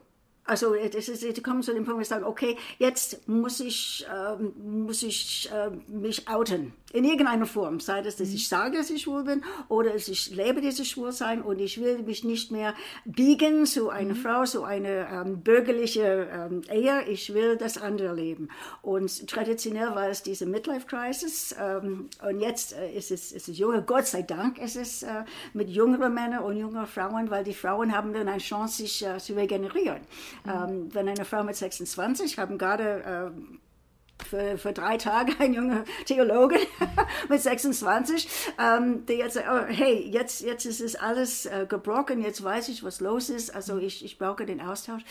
[0.49, 4.07] Also das ist, die kommen zu dem Punkt, wo sie sagen, okay, jetzt muss ich,
[4.09, 8.35] äh, muss ich äh, mich outen in irgendeiner Form, sei das, dass mhm.
[8.35, 11.99] ich sage, dass ich schwul bin oder dass ich lebe dieses Schwulsein und ich will
[11.99, 14.19] mich nicht mehr biegen zu einer mhm.
[14.19, 18.49] Frau, zu einer ähm, bürgerliche ähm, Ehe, ich will das andere leben.
[18.81, 23.83] Und traditionell war es diese Midlife-Crisis ähm, und jetzt äh, ist, es, ist es junge,
[23.83, 27.95] Gott sei Dank ist es äh, mit jüngeren Männern und jüngeren Frauen, weil die Frauen
[27.95, 30.01] haben dann eine Chance, sich äh, zu regenerieren.
[30.45, 30.51] Mhm.
[30.51, 35.85] Ähm, wenn eine Frau mit 26, haben gerade äh, für, für drei Tage ein junger
[36.07, 36.59] Theologe
[37.29, 42.23] mit 26, ähm, der jetzt sagt, oh, hey, jetzt, jetzt ist es alles äh, gebrochen,
[42.23, 45.03] jetzt weiß ich, was los ist, also ich, ich brauche den Austausch.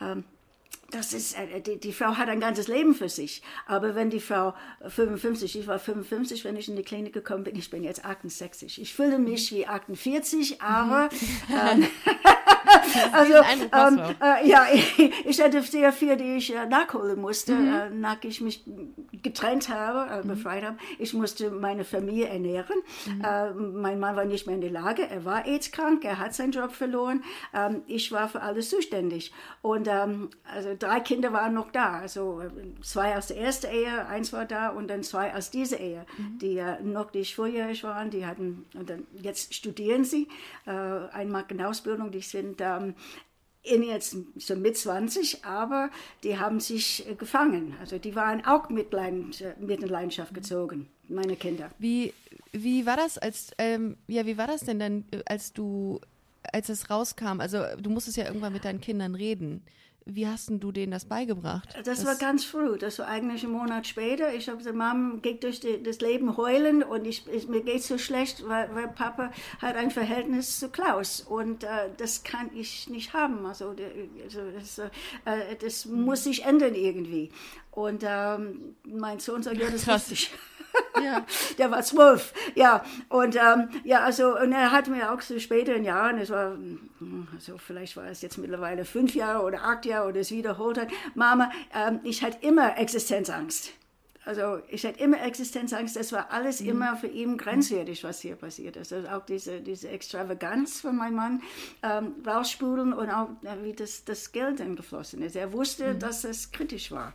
[0.00, 0.24] Ähm,
[0.90, 3.42] das ist, äh, die, die Frau hat ein ganzes Leben für sich.
[3.66, 4.54] Aber wenn die Frau
[4.86, 8.80] 55, ich war 55, wenn ich in die Klinik gekommen bin, ich bin jetzt 68.
[8.80, 11.10] Ich fühle mich wie 48, aber
[11.50, 11.86] ähm,
[13.12, 17.74] also, ähm, äh, ja, ich, ich, hatte sehr viel, die ich äh, nachholen musste, mhm.
[17.74, 18.64] äh, nach ich mich
[19.22, 20.28] getrennt habe, äh, mhm.
[20.28, 20.76] befreit habe.
[20.98, 22.78] Ich musste meine Familie ernähren.
[23.06, 23.24] Mhm.
[23.24, 26.52] Äh, mein Mann war nicht mehr in der Lage, er war AIDS-krank, er hat seinen
[26.52, 27.22] Job verloren.
[27.54, 29.32] Ähm, ich war für alles zuständig.
[29.62, 31.98] Und ähm, also drei Kinder waren noch da.
[31.98, 32.42] Also
[32.82, 36.38] zwei aus der ersten Ehe, eins war da und dann zwei aus dieser Ehe, mhm.
[36.38, 38.10] die äh, noch nicht vorjährig waren.
[38.10, 40.28] Die hatten, und dann, jetzt studieren sie,
[40.66, 42.94] äh, einmal eine Ausbildung, die sind ähm,
[43.62, 45.90] in jetzt so mit 20, aber
[46.22, 47.74] die haben sich äh, gefangen.
[47.80, 49.14] Also die waren auch mit, Leid,
[49.60, 51.70] mit in Leidenschaft gezogen, meine Kinder.
[51.78, 52.14] Wie,
[52.52, 56.00] wie war das, als, ähm, ja, wie war das denn dann, als du,
[56.52, 57.40] als es rauskam?
[57.40, 59.62] Also du musstest ja irgendwann mit deinen Kindern reden.
[60.10, 61.68] Wie hast du denen das beigebracht?
[61.74, 62.78] Das, das war ganz früh.
[62.78, 64.32] Das war eigentlich einen Monat später.
[64.32, 67.82] Ich habe gesagt, Mom geht durch die, das Leben heulen und ich, ich mir geht
[67.82, 72.88] so schlecht, weil, weil, Papa hat ein Verhältnis zu Klaus und äh, das kann ich
[72.88, 73.44] nicht haben.
[73.44, 73.76] Also,
[74.24, 77.30] also das, äh, das muss sich ändern irgendwie.
[77.70, 80.30] Und ähm, mein Sohn sagt, ja, das wusste ich.
[81.02, 81.24] Ja.
[81.58, 82.84] der war zwölf, ja.
[83.08, 86.56] Und ähm, ja, also und er hat mir auch so späteren Jahren, es war,
[87.34, 90.88] also vielleicht war es jetzt mittlerweile fünf Jahre oder acht Jahre oder es wiederholt hat,
[91.14, 93.72] Mama, ähm, ich hatte immer Existenzangst.
[94.28, 96.68] Also ich hatte immer Existenzangst, das war alles mhm.
[96.68, 98.92] immer für ihn grenzwertig, was hier passiert ist.
[98.92, 101.42] Also auch diese, diese Extravaganz von meinem Mann
[101.82, 105.34] ähm, rausspulen und auch äh, wie das, das Geld geflossen ist.
[105.34, 105.98] Er wusste, mhm.
[106.00, 107.14] dass es kritisch war.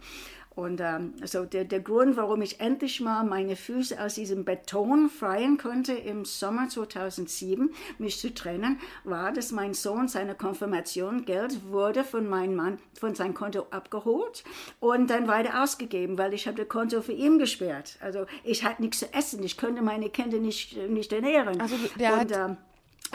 [0.56, 5.10] Und ähm, also der, der Grund, warum ich endlich mal meine Füße aus diesem Beton
[5.10, 11.72] freien konnte im Sommer 2007, mich zu trennen, war, dass mein Sohn seine Konfirmation Geld
[11.72, 14.44] wurde von meinem Mann von seinem Konto abgeholt
[14.80, 17.98] und dann weiter ausgegeben, weil ich habe das Konto für ihn gesperrt.
[18.00, 21.60] Also ich hatte nichts zu essen, ich konnte meine Kinder nicht, nicht ernähren.
[21.60, 22.58] Also der und, hat ähm,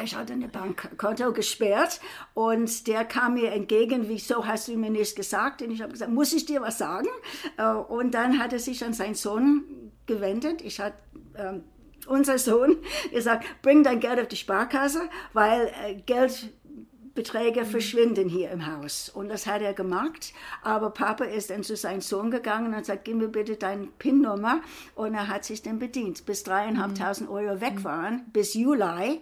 [0.02, 2.00] ich hatte eine Bankkonto gesperrt
[2.34, 5.62] und der kam mir entgegen, wieso hast du mir nichts gesagt?
[5.62, 7.08] Und ich habe gesagt, muss ich dir was sagen?
[7.56, 10.62] Äh, und dann hat er sich an seinen Sohn gewendet.
[10.62, 10.98] Ich hatte
[11.36, 11.64] ähm,
[12.06, 12.76] unser Sohn
[13.12, 17.66] gesagt, bring dein Geld auf die Sparkasse, weil äh, Geldbeträge mhm.
[17.66, 19.08] verschwinden hier im Haus.
[19.08, 20.32] Und das hat er gemacht.
[20.62, 24.60] Aber Papa ist dann zu seinem Sohn gegangen und sagt, gib mir bitte deine PIN-Nummer.
[24.94, 27.36] Und er hat sich dann bedient, bis dreieinhalbtausend mhm.
[27.36, 29.20] Euro weg waren, bis Juli.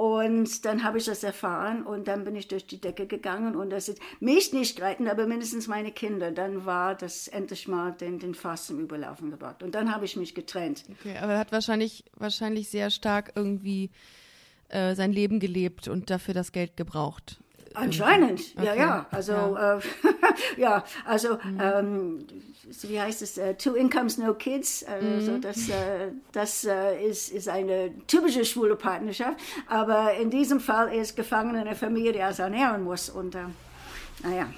[0.00, 3.68] Und dann habe ich das erfahren und dann bin ich durch die Decke gegangen und
[3.68, 6.30] das ist mich nicht gerettet, aber mindestens meine Kinder.
[6.30, 9.62] Dann war das endlich mal den, den Fass zum Überlaufen gebracht.
[9.62, 10.84] Und dann habe ich mich getrennt.
[10.90, 13.90] Okay, aber er hat wahrscheinlich, wahrscheinlich sehr stark irgendwie
[14.70, 17.38] äh, sein Leben gelebt und dafür das Geld gebraucht.
[17.74, 18.66] Anscheinend, okay.
[18.66, 19.06] ja, ja.
[19.10, 19.80] Also, ja, äh,
[20.56, 21.60] ja also, mhm.
[21.60, 22.26] ähm,
[22.82, 23.38] wie heißt es?
[23.38, 24.84] Uh, two incomes, no kids.
[24.84, 25.40] Also, mhm.
[25.40, 29.38] das, äh, das äh, ist, ist eine typische schwule Partnerschaft.
[29.68, 33.08] Aber in diesem Fall ist gefangen in einer Familie, die er ernähren muss.
[33.08, 33.44] Und, äh,
[34.24, 34.48] naja.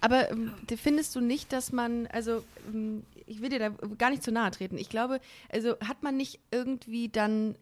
[0.00, 4.22] Aber ähm, findest du nicht, dass man, also, ähm, ich will dir da gar nicht
[4.22, 4.78] zu nahe treten.
[4.78, 5.20] Ich glaube,
[5.52, 7.56] also, hat man nicht irgendwie dann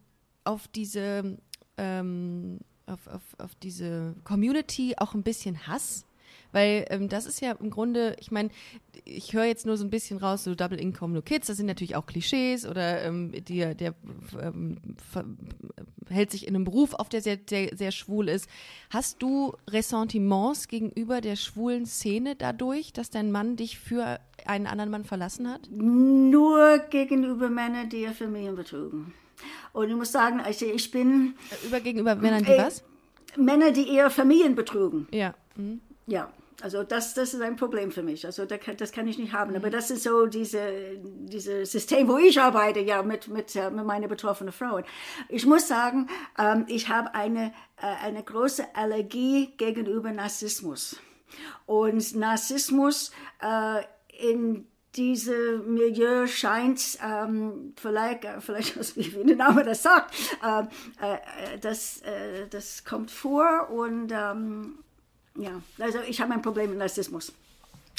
[0.45, 1.39] auf diese,
[1.77, 6.07] ähm, auf, auf, auf diese Community auch ein bisschen Hass?
[6.53, 8.51] Weil ähm, das ist ja im Grunde, ich meine,
[9.05, 11.67] ich höre jetzt nur so ein bisschen raus, so Double Income, No Kids, das sind
[11.67, 13.95] natürlich auch Klischees oder ähm, die, der
[14.41, 14.79] ähm,
[16.09, 18.49] hält sich in einem Beruf auf, der sehr, sehr, sehr schwul ist.
[18.91, 24.91] Hast du Ressentiments gegenüber der schwulen Szene dadurch, dass dein Mann dich für einen anderen
[24.91, 25.69] Mann verlassen hat?
[25.71, 29.13] Nur gegenüber Männern, die ihr Familien betrugen.
[29.77, 31.35] Und ich muss sagen, also ich bin.
[31.67, 32.83] Über gegenüber Männern, die äh, was?
[33.37, 35.07] Männer, die eher Familien betrugen.
[35.11, 35.35] Ja.
[35.55, 35.83] Mhm.
[36.07, 36.33] Ja.
[36.63, 38.25] Also das, das ist ein Problem für mich.
[38.25, 39.55] Also das kann ich nicht haben.
[39.55, 44.09] Aber das ist so diese, diese System, wo ich arbeite, ja, mit, mit, mit meinen
[44.09, 44.85] betroffenen Frauen.
[45.29, 46.09] Ich muss sagen,
[46.39, 50.97] ähm, ich habe eine, äh, eine große Allergie gegenüber Narzissmus.
[51.67, 53.11] Und Narzissmus
[53.43, 53.83] äh,
[54.31, 61.59] in diese Milieu scheint ähm, vielleicht, äh, vielleicht wie der Name das sagt, äh, äh,
[61.61, 64.79] das, äh, das kommt vor und ähm,
[65.39, 67.33] ja, also ich habe ein Problem mit Narzissmus.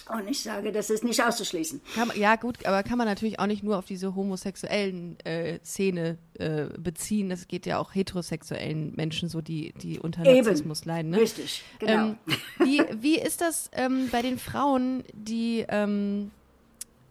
[0.09, 1.81] Und ich sage, das ist nicht auszuschließen.
[1.97, 6.17] Man, ja, gut, aber kann man natürlich auch nicht nur auf diese homosexuellen äh, Szene
[6.35, 7.29] äh, beziehen.
[7.29, 10.89] Das geht ja auch heterosexuellen Menschen so, die, die unter Narzissmus Eben.
[10.89, 11.11] leiden.
[11.11, 11.19] Ne?
[11.19, 11.91] Richtig, genau.
[11.91, 12.17] Ähm,
[12.59, 16.31] wie, wie ist das ähm, bei den Frauen, die ähm,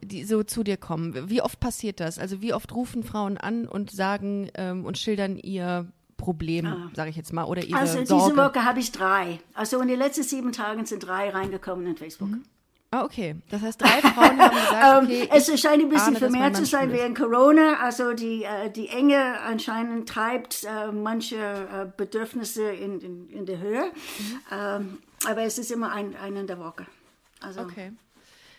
[0.07, 1.29] die so zu dir kommen.
[1.29, 2.19] Wie oft passiert das?
[2.19, 6.91] Also wie oft rufen Frauen an und sagen ähm, und schildern ihr Problem, ah.
[6.95, 8.25] sage ich jetzt mal, oder ihre Also Sorge?
[8.33, 9.39] diese Woche habe ich drei.
[9.55, 12.29] Also in den letzten sieben Tagen sind drei reingekommen in Facebook.
[12.29, 12.45] Mhm.
[12.93, 13.37] Ah, okay.
[13.51, 16.93] Das heißt, drei Frauen haben gesagt, okay, ähm, Es scheint ein bisschen vermehrt zu sein
[16.93, 17.79] während Corona.
[17.83, 23.59] Also die, äh, die Enge anscheinend treibt äh, manche äh, Bedürfnisse in, in, in der
[23.59, 23.85] Höhe.
[23.87, 24.41] Mhm.
[24.53, 26.87] Ähm, aber es ist immer ein, ein in der Woche.
[27.41, 27.93] Also, okay.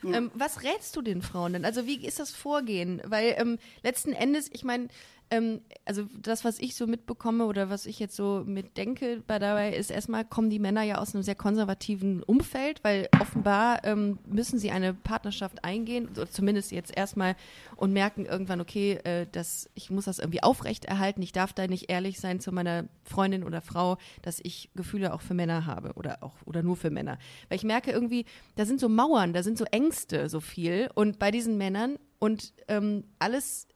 [0.04, 1.66] Ähm, was rätst du den Frauen denn?
[1.66, 3.02] Also wie ist das Vorgehen?
[3.06, 4.88] Weil ähm, letzten Endes, ich meine,
[5.30, 9.74] ähm, also das, was ich so mitbekomme oder was ich jetzt so mitdenke bei dabei,
[9.74, 14.60] ist erstmal kommen die Männer ja aus einem sehr konservativen Umfeld, weil offenbar ähm, müssen
[14.60, 17.36] sie eine Partnerschaft eingehen, oder zumindest jetzt erstmal
[17.76, 21.90] und merken irgendwann, okay, äh, das, ich muss das irgendwie aufrechterhalten, ich darf da nicht
[21.90, 26.24] ehrlich sein zu meiner Freundin oder Frau, dass ich Gefühle auch für Männer habe oder
[26.24, 27.18] auch oder nur für Männer.
[27.50, 31.20] Weil ich merke irgendwie, da sind so Mauern, da sind so Ängste so viel und
[31.20, 33.68] bei diesen Männern und ähm, alles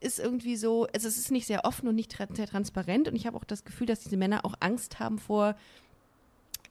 [0.00, 3.16] ist irgendwie so, also es ist nicht sehr offen und nicht tra sehr transparent und
[3.16, 5.56] ich habe auch das Gefühl, dass diese Männer auch Angst haben vor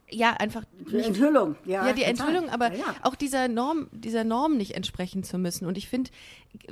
[0.10, 1.88] ja, einfach die Enthüllung, ja.
[1.88, 2.96] Ja, die Enthüllung, aber ja, ja.
[3.02, 5.66] auch dieser Norm, dieser Norm nicht entsprechen zu müssen.
[5.66, 6.12] Und ich finde,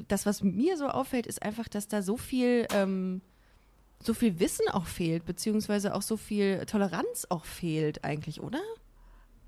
[0.08, 3.22] das, was mir so auffällt, ist einfach, dass da so viel, ähm,
[4.00, 8.62] so viel Wissen auch fehlt, beziehungsweise auch so viel Toleranz auch fehlt, eigentlich, oder?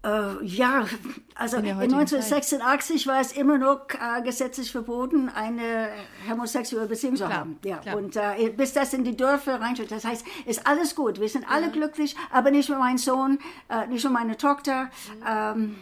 [0.05, 0.85] Äh, ja,
[1.33, 3.07] also in, in 1986 Zeit.
[3.07, 5.89] war es immer noch äh, gesetzlich verboten, eine
[6.29, 7.57] homosexuelle Beziehung zu haben.
[7.65, 7.77] Ja.
[7.77, 7.97] Klar.
[7.97, 11.19] Und äh, bis das in die Dörfer reinschaut, das heißt, ist alles gut.
[11.19, 11.71] Wir sind alle ja.
[11.71, 14.83] glücklich, aber nicht mit meinem Sohn, äh, nicht mit meiner Tochter.
[14.83, 15.23] Mhm.
[15.27, 15.75] Ähm,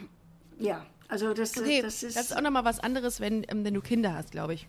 [0.58, 2.16] ja, also das, okay, das ist.
[2.16, 4.66] Das ist auch nochmal was anderes, wenn, ähm, wenn du Kinder hast, glaube ich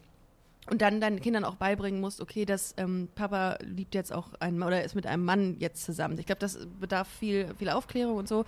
[0.67, 4.63] und dann deinen Kindern auch beibringen musst, okay, dass ähm, Papa liebt jetzt auch einen
[4.63, 6.17] oder ist mit einem Mann jetzt zusammen.
[6.17, 8.45] Ich glaube, das bedarf viel, viel Aufklärung und so.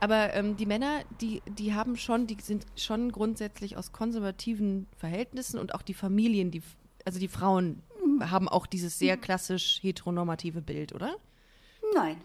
[0.00, 5.58] Aber ähm, die Männer, die, die haben schon, die sind schon grundsätzlich aus konservativen Verhältnissen
[5.58, 6.62] und auch die Familien, die,
[7.04, 8.30] also die Frauen mhm.
[8.30, 11.16] haben auch dieses sehr klassisch heteronormative Bild, oder?
[11.94, 12.16] Nein.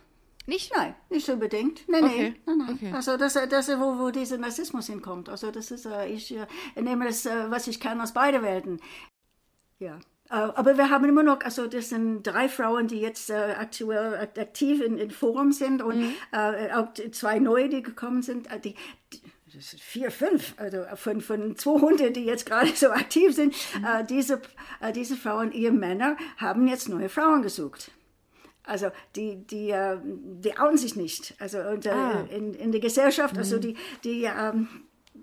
[0.50, 0.74] Nicht?
[0.76, 1.88] Nein, nicht unbedingt.
[1.88, 2.36] Nein, okay.
[2.48, 2.92] nein, nein, Okay.
[2.92, 5.30] Also das, das ist, wo, wo dieser Narzissmus hinkommt.
[5.30, 8.82] Also das ist, äh, ich äh, nehme das, äh, was ich kann aus beiden Welten.
[9.78, 10.00] Ja.
[10.30, 14.16] Äh, aber wir haben immer noch, also das sind drei Frauen, die jetzt äh, aktuell
[14.16, 16.14] aktiv in, in Forum sind und mhm.
[16.32, 18.52] äh, auch zwei neue, die gekommen sind.
[18.52, 18.76] Äh, die,
[19.12, 19.22] die,
[19.54, 23.56] das sind vier, fünf, also von, von 200, die jetzt gerade so aktiv sind.
[23.78, 23.86] Mhm.
[23.86, 24.42] Äh, diese,
[24.82, 27.92] äh, diese Frauen, ihre Männer, haben jetzt neue Frauen gesucht.
[28.64, 31.34] Also die, die, die outen sich nicht.
[31.40, 32.28] Also und, ah.
[32.30, 33.62] in, in der Gesellschaft, also mhm.
[33.62, 34.68] die, die ähm,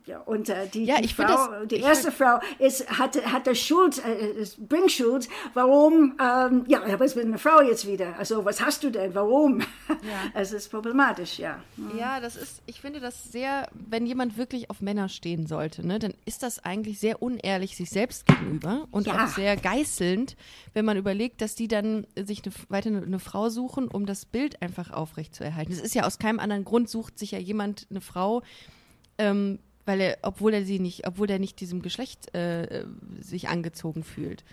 [0.07, 3.99] ja, und äh, die, ja, die, Frau, das, die erste Frau ist, hatte, hatte Schuld,
[3.99, 5.29] äh, bringt Schuld.
[5.53, 6.17] Warum?
[6.21, 8.17] Ähm, ja, aber es wird eine Frau jetzt wieder.
[8.17, 9.15] Also was hast du denn?
[9.15, 9.61] Warum?
[9.61, 9.67] Ja.
[10.35, 11.59] Es ist problematisch, ja.
[11.77, 11.99] Mhm.
[11.99, 15.99] Ja, das ist, ich finde das sehr, wenn jemand wirklich auf Männer stehen sollte, ne,
[15.99, 19.25] dann ist das eigentlich sehr unehrlich sich selbst gegenüber und ja.
[19.25, 20.37] auch sehr geißelnd,
[20.75, 24.25] wenn man überlegt, dass die dann sich eine, weiter eine, eine Frau suchen, um das
[24.25, 25.75] Bild einfach aufrechtzuerhalten.
[25.75, 28.43] Das ist ja aus keinem anderen Grund sucht sich ja jemand eine Frau,
[29.19, 32.85] ähm, weil er, obwohl er sie nicht, obwohl er nicht diesem Geschlecht äh,
[33.21, 34.45] sich angezogen fühlt.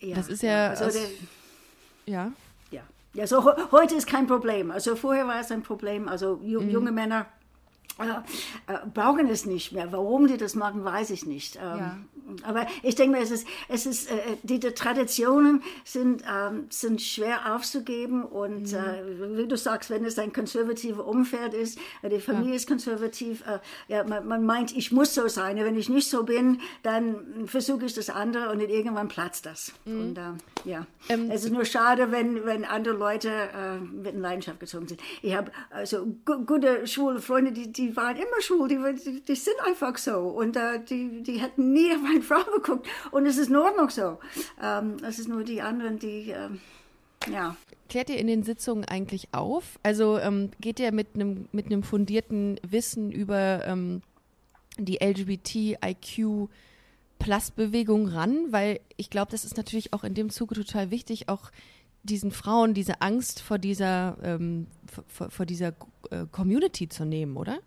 [0.00, 0.70] Ja, das ist ja.
[0.70, 1.02] Also aus, der,
[2.06, 2.32] ja.
[2.70, 2.82] Ja.
[3.14, 4.70] Ja, so heute ist kein Problem.
[4.70, 6.08] Also vorher war es ein Problem.
[6.08, 6.70] Also mhm.
[6.70, 7.26] junge Männer
[7.98, 9.90] äh, äh, brauchen es nicht mehr.
[9.92, 11.56] Warum die das machen, weiß ich nicht.
[11.56, 11.98] Ähm, ja.
[12.42, 17.54] Aber ich denke, es ist, es ist, äh, die, die Traditionen sind, ähm, sind schwer
[17.54, 18.78] aufzugeben und mhm.
[18.78, 22.56] äh, wie du sagst, wenn es ein konservatives Umfeld ist, äh, die Familie ja.
[22.56, 25.56] ist konservativ, äh, ja, man, man, meint, ich muss so sein.
[25.56, 29.72] Wenn ich nicht so bin, dann versuche ich das andere und irgendwann platzt das.
[29.84, 30.00] Mhm.
[30.00, 30.20] Und
[30.64, 33.30] ja, ähm, es ist nur schade, wenn, wenn andere Leute
[33.92, 35.00] mit in Leidenschaft gezogen sind.
[35.22, 39.56] Ich habe also gute schwule Freunde, die, die die waren immer schwul, die, die, sind
[39.64, 40.18] einfach so.
[40.18, 42.88] Und äh, die, die hätten nie meine Frau geguckt.
[43.10, 44.18] Und es ist in Ordnung so.
[44.62, 46.60] Ähm, es ist nur die anderen, die, ähm,
[47.30, 47.56] ja.
[47.88, 49.78] Klärt ihr in den Sitzungen eigentlich auf?
[49.82, 54.02] Also ähm, geht ihr mit einem mit fundierten Wissen über ähm,
[54.78, 56.48] die LGBTIQ
[57.18, 58.46] Plus-Bewegung ran?
[58.50, 61.50] Weil ich glaube, das ist natürlich auch in dem Zuge total wichtig, auch
[62.02, 64.66] diesen Frauen diese Angst vor dieser, ähm,
[65.06, 65.74] vor, vor, dieser
[66.10, 67.58] äh, Community zu nehmen, oder?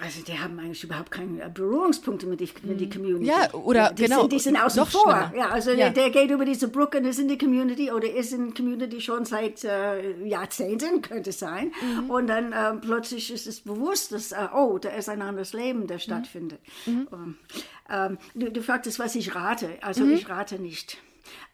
[0.00, 3.26] Also die haben eigentlich überhaupt keine Berührungspunkte mit, die, mit die Community.
[3.26, 4.20] Ja, oder die genau.
[4.20, 5.32] Sind, die sind außen vor.
[5.36, 5.90] Ja, also ja.
[5.90, 9.00] Der, der, geht über diese Brücke und ist in die Community oder ist in Community
[9.00, 11.72] schon seit äh, Jahrzehnten, könnte es sein.
[11.82, 12.10] Mhm.
[12.10, 15.86] Und dann äh, plötzlich ist es bewusst, dass, äh, oh, da ist ein anderes Leben,
[15.86, 16.12] das mhm.
[16.12, 16.60] stattfindet.
[16.86, 17.08] Mhm.
[17.10, 17.36] Um,
[17.90, 19.70] ähm, du, du fragtest, was ich rate.
[19.82, 20.12] Also mhm.
[20.12, 20.98] ich rate nicht.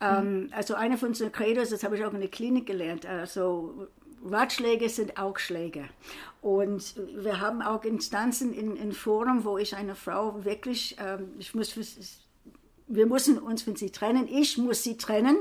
[0.00, 3.88] Ähm, also eine von unseren Credos, das habe ich auch in der Klinik gelernt, also
[4.24, 5.84] Ratschläge sind auch Schläge.
[6.40, 11.54] Und wir haben auch Instanzen in, in Forum, wo ich eine Frau wirklich, ähm, ich
[11.54, 11.74] muss
[12.86, 15.36] wir müssen uns, wenn sie trennen, ich muss sie trennen,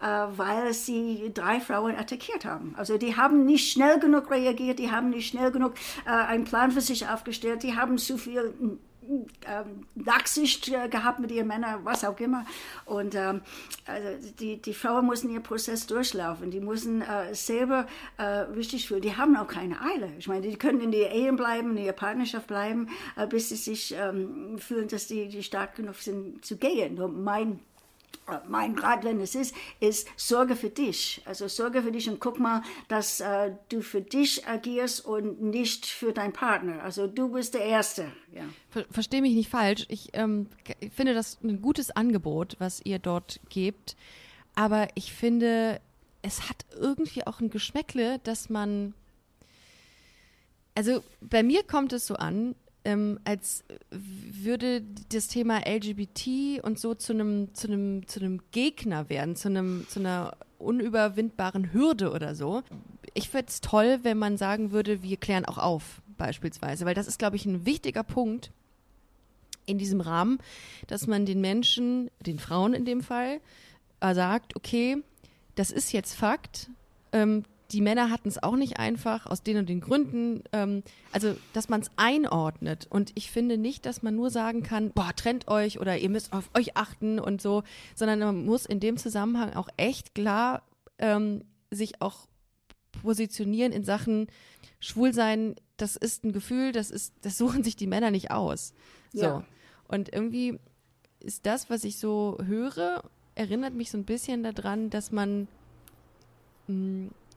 [0.00, 2.74] äh, weil sie drei Frauen attackiert haben.
[2.76, 5.74] Also die haben nicht schnell genug reagiert, die haben nicht schnell genug
[6.06, 8.78] äh, einen Plan für sich aufgestellt, die haben zu viel
[9.46, 12.44] ähm, Nachsicht äh, gehabt mit ihren Männern, was auch immer.
[12.84, 13.40] Und ähm,
[13.86, 14.08] also
[14.40, 16.50] die, die Frauen müssen ihren Prozess durchlaufen.
[16.50, 17.86] Die müssen äh, selber
[18.18, 19.02] äh, richtig fühlen.
[19.02, 20.10] Die haben auch keine Eile.
[20.18, 23.56] Ich meine, die können in der Ehe bleiben, in ihrer Partnerschaft bleiben, äh, bis sie
[23.56, 26.94] sich ähm, fühlen, dass die, die stark genug sind zu gehen.
[26.94, 27.60] Nur mein
[28.48, 31.22] mein Rat, wenn es ist, ist, sorge für dich.
[31.24, 35.86] Also sorge für dich und guck mal, dass äh, du für dich agierst und nicht
[35.86, 36.82] für deinen Partner.
[36.82, 38.12] Also du bist der Erste.
[38.32, 38.44] Ja.
[38.70, 39.86] Ver Verstehe mich nicht falsch.
[39.88, 40.48] Ich ähm,
[40.94, 43.96] finde das ein gutes Angebot, was ihr dort gebt.
[44.54, 45.80] Aber ich finde,
[46.22, 48.94] es hat irgendwie auch ein Geschmäckle, dass man.
[50.74, 52.54] Also bei mir kommt es so an,
[52.86, 59.10] ähm, als würde das Thema LGBT und so zu einem zu einem zu einem Gegner
[59.10, 62.62] werden, zu einem zu einer unüberwindbaren Hürde oder so.
[63.12, 67.08] Ich fände es toll, wenn man sagen würde, wir klären auch auf, beispielsweise, weil das
[67.08, 68.52] ist, glaube ich, ein wichtiger Punkt
[69.66, 70.38] in diesem Rahmen,
[70.86, 73.40] dass man den Menschen, den Frauen in dem Fall,
[73.98, 74.98] äh, sagt, okay,
[75.56, 76.70] das ist jetzt Fakt.
[77.12, 80.44] Ähm, die Männer hatten es auch nicht einfach, aus den und den Gründen.
[80.52, 82.86] Ähm, also, dass man es einordnet.
[82.90, 86.32] Und ich finde nicht, dass man nur sagen kann, boah, trennt euch oder ihr müsst
[86.32, 87.64] auf euch achten und so,
[87.94, 90.62] sondern man muss in dem Zusammenhang auch echt klar
[90.98, 92.28] ähm, sich auch
[93.02, 94.28] positionieren in Sachen
[94.80, 95.56] Schwulsein.
[95.76, 98.72] Das ist ein Gefühl, das ist, das suchen sich die Männer nicht aus.
[99.12, 99.22] So.
[99.22, 99.44] Ja.
[99.88, 100.58] Und irgendwie
[101.20, 103.02] ist das, was ich so höre,
[103.34, 105.48] erinnert mich so ein bisschen daran, dass man
[106.68, 107.10] mh,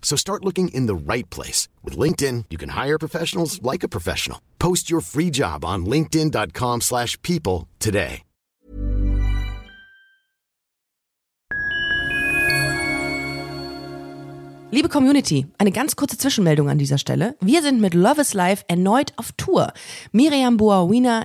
[0.00, 1.68] So start looking in the right place.
[1.84, 4.40] With LinkedIn, you can hire professionals like a professional.
[4.58, 8.22] Post your free job on linkedin.com/people slash people today.
[14.72, 17.36] Liebe Community, eine ganz kurze Zwischenmeldung an dieser Stelle.
[17.40, 19.72] Wir sind mit Love is Life erneut auf Tour.
[20.12, 21.24] Miriam Boawina,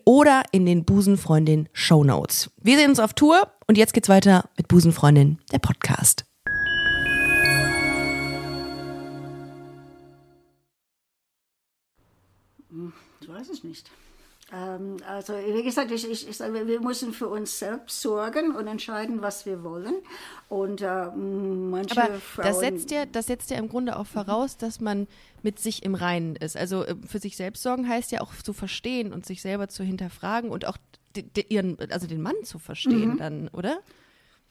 [0.05, 2.51] oder in den Busenfreundin Show Notes.
[2.61, 6.25] Wir sehen uns auf Tour und jetzt geht's weiter mit Busenfreundin, der Podcast.
[13.21, 13.89] Ich weiß es nicht.
[14.53, 18.67] Ähm, also wie gesagt, ich, ich, ich sage, wir müssen für uns selbst sorgen und
[18.67, 19.95] entscheiden, was wir wollen.
[20.49, 22.47] Und äh, manche Aber Frauen...
[22.47, 25.07] das setzt ja, das setzt ja im Grunde auch voraus, dass man
[25.41, 26.57] mit sich im Reinen ist.
[26.57, 29.83] Also äh, für sich selbst sorgen heißt ja auch zu verstehen und sich selber zu
[29.83, 30.77] hinterfragen und auch
[31.49, 33.79] ihren, also den Mann zu verstehen dann, oder?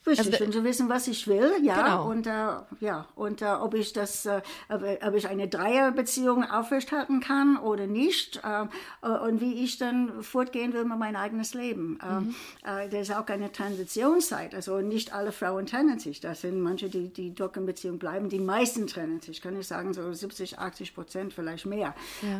[0.05, 2.09] Richtig, Also, und zu wissen, was ich will, ja, Genau.
[2.09, 2.31] und äh,
[2.79, 8.41] ja, und äh, ob ich das, äh, ob, ich eine Dreierbeziehung aufrechthalten kann oder nicht,
[8.43, 8.63] äh,
[9.03, 11.99] äh, und wie ich dann fortgehen will mit mein eigenes Leben.
[12.03, 12.35] Mhm.
[12.63, 16.19] Äh, das ist auch eine Transitionszeit, also nicht alle Frauen trennen sich.
[16.19, 18.27] Das sind manche, die die doch in Beziehung bleiben.
[18.29, 21.93] Die meisten trennen sich, kann ich sagen, so 70, 80 Prozent, vielleicht mehr,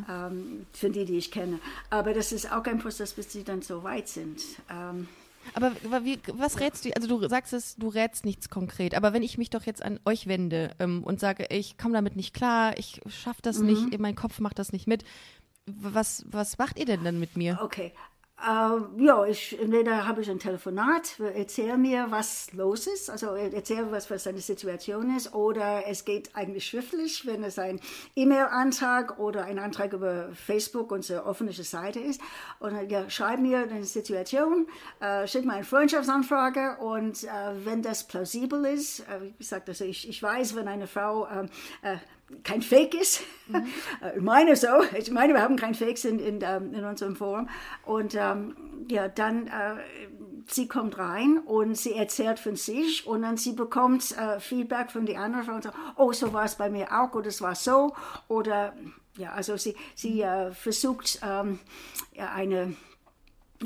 [0.10, 1.60] ähm, für die, die ich kenne.
[1.92, 4.42] Aber das ist auch ein Prozess, bis sie dann so weit sind.
[4.70, 5.08] Ähm,
[5.54, 5.72] Aber,
[6.04, 6.92] wie, was rätst du?
[6.96, 8.96] Also du sagst es, du rätst nichts konkret.
[8.96, 12.16] Aber wenn ich mich doch jetzt an euch wende ähm, und sage, ich komme damit
[12.16, 15.04] nicht klar, ich schaffe das nicht, mein Kopf macht das nicht mit,
[15.66, 17.60] was, was macht ihr denn dann mit mir?
[17.62, 17.94] Okay.
[18.44, 23.92] Äh, ja, ich, entweder habe ich ein Telefonat, erzähl mir, was los ist, also erzähl,
[23.92, 27.80] was, was deine Situation ist, oder es geht eigentlich schriftlich, wenn es ein
[28.16, 32.20] E-Mail-Antrag oder ein Antrag über Facebook, unsere offene Seite ist.
[32.60, 34.68] Und dann, ja, schreib mir deine Situation,
[35.00, 36.78] äh, schick mir eine Freundschaftsanfrage.
[36.80, 37.28] Und äh,
[37.64, 41.50] wenn das plausibel ist, äh, wie gesagt, also ich, ich weiß, wenn eine Frau ähm,
[41.84, 41.98] äh,
[42.44, 43.22] kein Fake ist.
[43.52, 43.62] Äh,
[44.16, 44.68] Ich meine so.
[44.98, 47.50] Ich meine, wir haben kein Fakes in, in, ähm, in unserem Forum.
[47.86, 48.56] Und ähm,
[48.90, 49.76] ja, dann, äh,
[50.48, 55.06] sie kommt rein und sie erzählt von sich und dann sie bekommt äh, Feedback von
[55.06, 55.62] den anderen Frauen.
[55.62, 57.94] So, oh, so war es bei mir auch oder es war so.
[58.28, 58.74] Oder,
[59.18, 61.60] ja, also sie, sie äh, versucht ähm,
[62.14, 62.76] ja, eine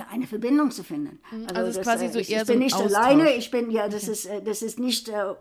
[0.10, 1.20] eine Verbindung zu finden.
[1.54, 2.94] also es ist quasi äh, so ich, eher ich so bin ein nicht Austausch.
[2.94, 5.34] alleine, ich bin, ja, das ist, äh, das ist nicht äh,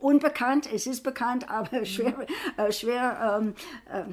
[0.00, 3.54] unbekannt, es ist bekannt, aber schwer, äh, schwer ähm,
[3.92, 4.04] äh,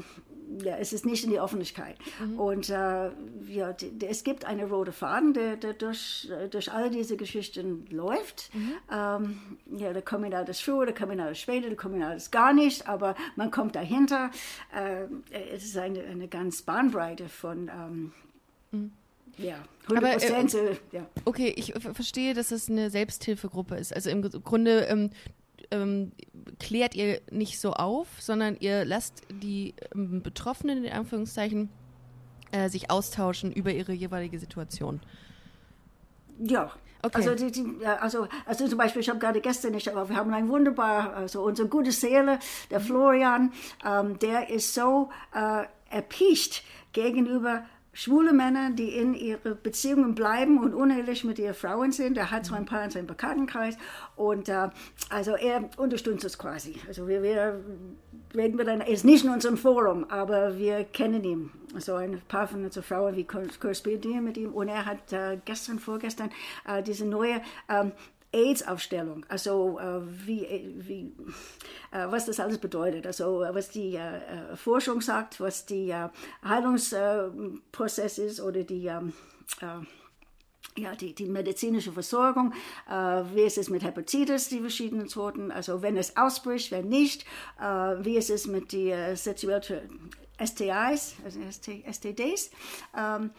[0.64, 1.98] ja, es ist nicht in die Öffentlichkeit.
[2.20, 2.40] Mhm.
[2.40, 3.10] Und äh,
[3.48, 8.54] ja, die, es gibt einen roten Faden, der, der durch, durch all diese Geschichten läuft.
[8.54, 8.74] Mhm.
[8.92, 9.40] Ähm,
[9.78, 13.16] ja, der Kommunal ist früher, der Kommunal ist später, der Kommunal ist gar nicht, aber
[13.36, 14.32] man kommt dahinter.
[14.74, 15.06] Äh,
[15.54, 18.14] es ist eine, eine ganz Bahnbreite von ähm,
[18.72, 18.92] mhm.
[19.38, 19.58] Ja,
[19.90, 21.06] 100 Aber, äh, ja.
[21.26, 23.94] Okay, ich verstehe, dass es eine Selbsthilfegruppe ist.
[23.94, 25.10] Also im Grunde ähm,
[25.72, 26.12] ähm,
[26.60, 31.70] klärt ihr nicht so auf, sondern ihr lasst die ähm, Betroffenen in Anführungszeichen
[32.52, 35.02] äh, sich austauschen über ihre jeweilige Situation.
[36.40, 36.72] Ja.
[37.02, 37.18] Okay.
[37.18, 40.34] Also, die, die, also, also zum Beispiel, ich habe gerade gestern nicht, aber wir haben
[40.34, 42.40] ein wunderbar, also unsere gute Seele,
[42.72, 43.54] der Florian,
[43.86, 46.64] ähm, der ist so äh, erpicht
[46.94, 47.66] gegenüber
[47.96, 52.18] schwule Männer, die in ihre Beziehungen bleiben und unehelich mit ihren Frauen sind.
[52.18, 53.78] Er hat so ein paar in seinem Bekanntenkreis
[54.16, 54.70] und äh,
[55.10, 56.76] also er unterstützt es quasi.
[56.88, 57.64] Also wir, wir
[58.36, 61.52] reden wir dann, er ist nicht in unserem Forum, aber wir kennen ihn.
[61.74, 65.80] Also ein paar von unseren Frauen, wie korrespondieren mit ihm und er hat äh, gestern,
[65.80, 66.32] vorgestern
[66.68, 67.94] äh, diese neue ähm,
[68.36, 71.14] AIDS-Aufstellung, also äh, wie, wie,
[71.92, 76.10] äh, was das alles bedeutet, also äh, was die äh, äh, Forschung sagt, was äh,
[76.44, 79.14] Heilungsprozess ist oder die, ähm,
[80.78, 82.52] ja, die, die medizinische Versorgung,
[83.34, 87.24] wie ist es mit Hepatitis, die verschiedenen Sorten, also wenn es ausbricht, wenn nicht,
[87.58, 90.12] wie ist es mit den sexuellen
[90.44, 91.40] STIs, also
[91.90, 92.52] STDs.
[92.98, 93.32] Ähm,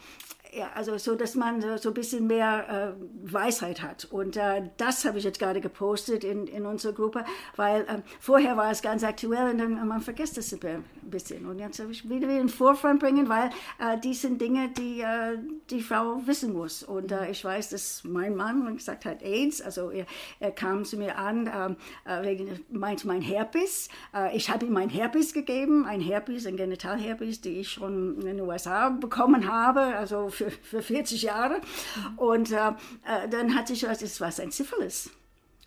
[0.53, 4.05] ja, also so, dass man so ein bisschen mehr äh, Weisheit hat.
[4.05, 7.25] Und äh, das habe ich jetzt gerade gepostet in, in unserer Gruppe,
[7.55, 11.45] weil äh, vorher war es ganz aktuell und dann man vergisst es ein bisschen.
[11.45, 15.37] Und jetzt habe ich wieder in Vorfront bringen, weil äh, die sind Dinge, die äh,
[15.69, 16.83] die Frau wissen muss.
[16.83, 20.05] Und äh, ich weiß, dass mein Mann gesagt hat AIDS, also er,
[20.39, 21.75] er kam zu mir an ähm,
[22.05, 23.89] äh, wegen meint mein Herpes.
[24.33, 28.41] Ich habe ihm mein Herpes gegeben, ein Herpes, ein Genitalherpes, die ich schon in den
[28.41, 31.61] USA bekommen habe, also für, für 40 Jahre.
[32.17, 32.69] Und äh,
[33.05, 35.09] äh, dann hatte ich gesagt, das war ein Syphilis.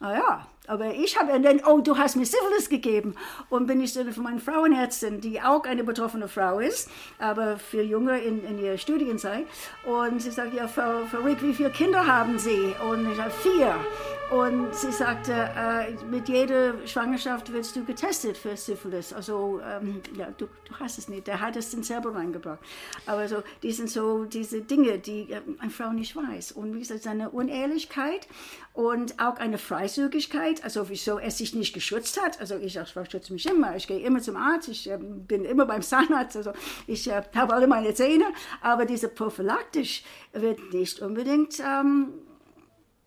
[0.03, 3.17] Ah ja, aber ich habe dann, oh, du hast mir Syphilis gegeben.
[3.51, 7.83] Und bin ich dann von meiner Frauenärztin, die auch eine betroffene Frau ist, aber für
[7.83, 9.45] Junge in, in ihrer Studienzeit.
[9.85, 12.75] Und sie sagt, ja, Frau, Frau Rick, wie viele Kinder haben Sie?
[12.89, 13.75] Und ich sage, vier.
[14.31, 19.13] Und sie sagte, äh, mit jeder Schwangerschaft wirst du getestet für Syphilis.
[19.13, 21.27] Also, ähm, ja, du, du, hast es nicht.
[21.27, 22.61] Der hat es dann selber reingebracht.
[23.07, 26.53] Aber so, die sind so diese Dinge, die äh, eine Frau nicht weiß.
[26.53, 28.29] Und wie gesagt, seine Unehrlichkeit
[28.73, 32.41] und auch eine Freizügigkeit, also wieso er sich nicht geschützt hat.
[32.41, 33.75] Also ich, ich schütze mich immer.
[33.75, 34.69] Ich gehe immer zum Arzt.
[34.69, 36.37] Ich äh, bin immer beim Zahnarzt.
[36.37, 36.53] Also
[36.87, 38.27] ich äh, habe alle meine Zähne.
[38.61, 41.59] Aber diese prophylaktisch wird nicht unbedingt...
[41.59, 42.13] Ähm,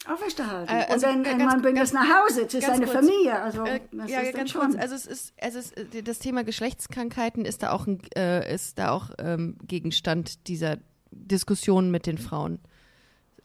[0.07, 0.71] aufrechterhalten.
[0.71, 2.87] Äh, also, und dann, äh, man bringt das nach Hause zu seiner.
[2.87, 3.39] Familie.
[3.39, 4.61] Also, äh, ja, ganz schon.
[4.61, 4.75] kurz.
[4.75, 8.79] Also es ist, es ist äh, das Thema Geschlechtskrankheiten ist da auch ein, äh, ist
[8.79, 10.77] da auch ähm, Gegenstand dieser
[11.11, 12.59] Diskussion mit den Frauen.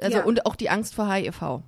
[0.00, 0.24] Also ja.
[0.24, 1.62] und auch die Angst vor HIV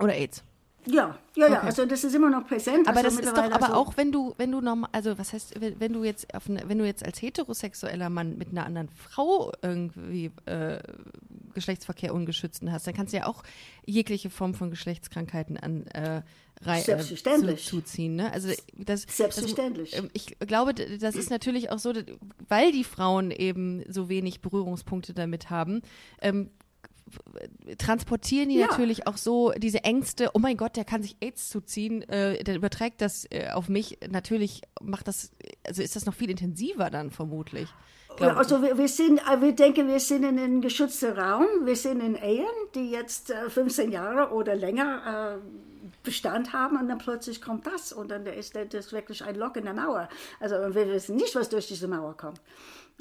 [0.00, 0.42] oder AIDS.
[0.90, 1.54] Ja, ja, okay.
[1.54, 2.88] ja, also das ist immer noch präsent.
[2.88, 5.32] Aber also das ist doch, aber also auch wenn du, wenn du normal, also was
[5.32, 8.88] heißt, wenn du jetzt auf eine, wenn du jetzt als heterosexueller Mann mit einer anderen
[8.88, 10.78] Frau irgendwie äh,
[11.54, 13.42] Geschlechtsverkehr ungeschützten hast, dann kannst du ja auch
[13.84, 16.22] jegliche Form von Geschlechtskrankheiten an äh,
[16.62, 18.16] Rei äh, zu, zuziehen.
[18.16, 18.32] Ne?
[18.32, 19.92] Also das, Selbstverständlich.
[19.92, 21.92] Das, ähm, ich glaube, das ist natürlich auch so,
[22.48, 25.82] weil die Frauen eben so wenig Berührungspunkte damit haben,
[26.20, 26.50] ähm,
[27.78, 28.66] transportieren die ja.
[28.66, 32.56] natürlich auch so diese Ängste, oh mein Gott, der kann sich AIDS zuziehen, äh, der
[32.56, 33.98] überträgt das äh, auf mich.
[34.08, 35.32] Natürlich macht das,
[35.66, 37.68] also ist das noch viel intensiver dann vermutlich.
[38.20, 41.46] Also wir, wir, sind, äh, wir denken, wir sind in einem geschützten Raum.
[41.64, 45.48] Wir sind in Ehen, die jetzt äh, 15 Jahre oder länger äh,
[46.02, 49.64] Bestand haben und dann plötzlich kommt das und dann ist das wirklich ein Lock in
[49.64, 50.08] der Mauer.
[50.40, 52.40] Also wir wissen nicht, was durch diese Mauer kommt.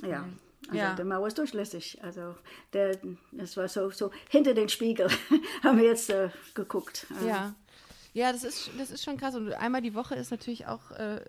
[0.03, 0.19] Ja.
[0.19, 0.39] Mhm.
[0.67, 0.93] Also ja.
[0.95, 1.99] der Mauer ist durchlässig.
[2.03, 2.35] Also
[2.73, 2.97] der,
[3.31, 5.07] das war so, so hinter den Spiegel
[5.63, 7.07] haben wir jetzt äh, geguckt.
[7.25, 7.55] Ja.
[8.13, 9.35] Ja, das ist, das ist schon krass.
[9.35, 11.21] Und einmal die Woche ist natürlich auch äh,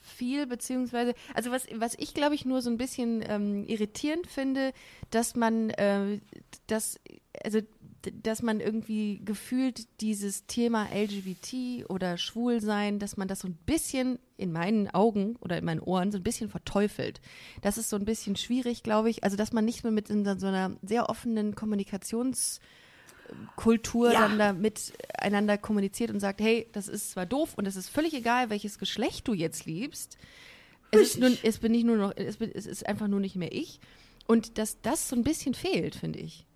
[0.00, 4.72] viel, beziehungsweise, also was, was ich glaube ich nur so ein bisschen ähm, irritierend finde,
[5.10, 6.20] dass man äh,
[6.68, 7.00] das,
[7.42, 7.58] also
[8.22, 14.18] dass man irgendwie gefühlt dieses Thema LGBT oder Schwulsein, dass man das so ein bisschen
[14.36, 17.20] in meinen Augen oder in meinen Ohren so ein bisschen verteufelt.
[17.60, 19.22] Das ist so ein bisschen schwierig, glaube ich.
[19.22, 24.20] Also, dass man nicht mehr mit in so einer sehr offenen Kommunikationskultur ja.
[24.20, 28.14] dann da miteinander kommuniziert und sagt, hey, das ist zwar doof und es ist völlig
[28.14, 30.16] egal, welches Geschlecht du jetzt liebst.
[30.90, 33.36] Es ist, nun, es bin nicht nur noch, es, bin, es ist einfach nur nicht
[33.36, 33.78] mehr ich.
[34.26, 36.46] Und dass das so ein bisschen fehlt, finde ich.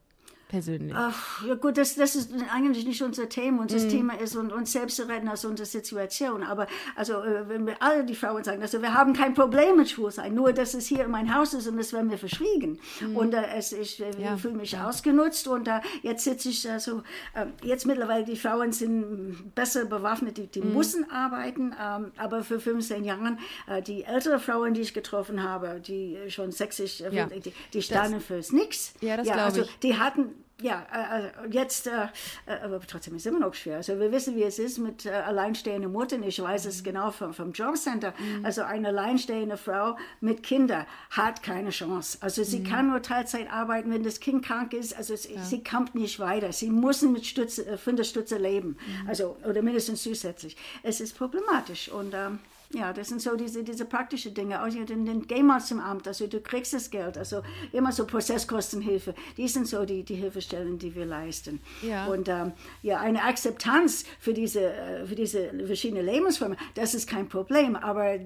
[0.49, 0.95] Persönlich?
[0.97, 3.63] Ach, ja gut, das, das ist eigentlich nicht unser Thema.
[3.63, 3.89] Unser mhm.
[3.89, 6.43] Thema ist und, uns selbst zu retten aus unserer Situation.
[6.43, 6.67] Aber
[6.97, 10.35] also, äh, wenn wir alle die Frauen sagen, also wir haben kein Problem mit Schwulsein,
[10.35, 12.79] nur dass es hier in mein Haus ist und das werden wir verschwiegen.
[13.01, 13.17] Mhm.
[13.17, 14.37] Und äh, es, ich äh, ja.
[14.37, 14.89] fühle mich ja.
[14.89, 17.03] ausgenutzt und äh, jetzt sitze ich also,
[17.35, 20.75] äh, jetzt mittlerweile die Frauen sind besser bewaffnet, die, die mhm.
[20.75, 25.81] müssen arbeiten, ähm, aber für 15 Jahren, äh, die ältere Frauen, die ich getroffen habe,
[25.81, 27.27] die schon 60, ja.
[27.27, 28.95] die, die standen fürs Nix.
[29.01, 29.79] Ja, das ja, glaube also, ich.
[29.81, 30.31] Die hatten
[30.65, 32.09] ja, äh, äh, jetzt, äh,
[32.47, 33.77] aber trotzdem ist es immer noch schwer.
[33.77, 36.23] Also wir wissen, wie es ist mit alleinstehenden Muttern.
[36.23, 38.15] Ich weiß es genau vom, vom Jobcenter.
[38.19, 38.47] Mhm.
[38.47, 42.17] Also eine alleinstehende Frau mit Kindern hat keine Chance.
[42.23, 42.65] Also sie mhm.
[42.65, 44.97] kann nur Teilzeit arbeiten, wenn das Kind krank ist.
[44.97, 45.43] Also ja.
[45.45, 46.51] sie kommt nicht weiter.
[46.51, 48.79] Sie müssen mit Stütze, von der Stütze leben.
[49.03, 49.09] Mhm.
[49.09, 50.57] Also, oder mindestens zusätzlich.
[50.83, 52.39] Es ist problematisch und ähm,
[52.75, 54.63] ja, das sind so diese, diese praktischen Dinge.
[54.63, 58.07] Auch den, den geh mal zum Amt, also du kriegst das Geld, also immer so
[58.07, 59.15] Prozesskostenhilfe.
[59.37, 61.61] Die sind so die, die Hilfestellen, die wir leisten.
[61.83, 62.07] Ja.
[62.07, 62.53] Und ähm,
[62.83, 67.77] ja, eine Akzeptanz für diese, äh, für diese verschiedenen Lebensformen, das ist kein Problem.
[67.77, 68.21] Aber äh,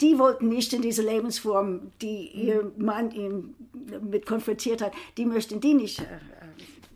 [0.00, 3.54] die wollten nicht in diese Lebensform, die ihr Mann ihn
[4.02, 6.00] mit konfrontiert hat, die möchten die nicht.
[6.00, 6.04] Äh,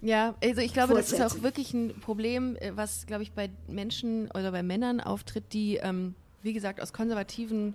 [0.02, 4.30] ja, also ich glaube, das ist auch wirklich ein Problem, was, glaube ich, bei Menschen
[4.30, 7.74] oder bei Männern auftritt, die ähm, wie gesagt, aus konservativen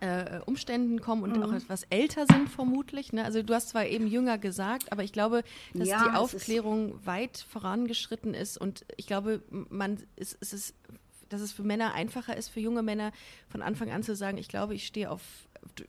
[0.00, 1.42] äh, Umständen kommen und mhm.
[1.42, 3.12] auch etwas älter sind vermutlich.
[3.12, 3.24] Ne?
[3.24, 5.42] Also du hast zwar eben jünger gesagt, aber ich glaube,
[5.74, 10.74] dass ja, die Aufklärung weit vorangeschritten ist und ich glaube, man es ist,
[11.28, 13.12] dass es für Männer einfacher ist, für junge Männer
[13.48, 15.22] von Anfang an zu sagen, ich glaube, ich stehe auf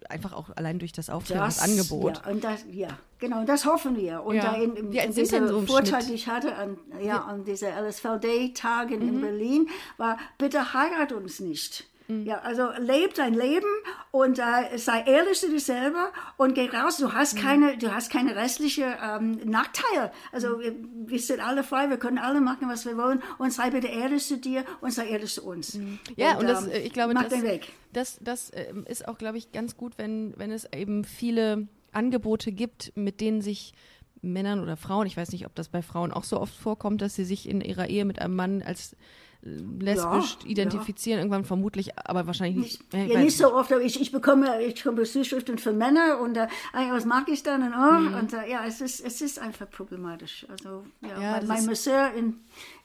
[0.10, 2.22] einfach auch allein durch das Aufklärungsangebot.
[2.26, 4.24] Ja, und das, ja, genau, das hoffen wir.
[4.24, 4.52] Und ja.
[4.52, 9.10] da in, in, in dieser Vorteil, den ich hatte an, ja, an dieser LSVD-Tagen mhm.
[9.10, 11.88] in Berlin, war, bitte heirat uns nicht.
[12.08, 12.26] Mhm.
[12.26, 13.68] Ja, also leb dein Leben
[14.12, 16.98] und äh, sei ehrlich zu dir selber und geh raus.
[16.98, 17.40] Du hast mhm.
[17.40, 20.12] keine, du hast keine restliche ähm, Nachteile.
[20.32, 20.62] Also mhm.
[20.62, 20.76] wir,
[21.08, 24.26] wir, sind alle frei, wir können alle machen, was wir wollen und sei bitte ehrlich
[24.26, 25.76] zu dir und sei ehrlich zu uns.
[25.76, 26.00] Mhm.
[26.16, 27.74] Ja, und, und das, ähm, äh, ich glaube, das, den Weg.
[27.94, 32.52] das, das äh, ist auch, glaube ich, ganz gut, wenn, wenn es eben viele Angebote
[32.52, 33.74] gibt, mit denen sich
[34.22, 37.16] Männern oder Frauen, ich weiß nicht, ob das bei Frauen auch so oft vorkommt, dass
[37.16, 38.96] sie sich in ihrer Ehe mit einem Mann als
[39.42, 41.24] lesbisch ja, identifizieren, ja.
[41.24, 42.94] irgendwann vermutlich, aber wahrscheinlich nicht.
[42.94, 46.38] Nicht, ja, nicht so oft, aber ich, ich bekomme, ich bekomme Zuschriften von Männern und
[46.38, 48.14] äh, was mag ich dann und, oh, mhm.
[48.16, 50.46] und äh, ja, es ist, es ist einfach problematisch.
[50.50, 52.40] Also ja, ja mein, mein Masseur in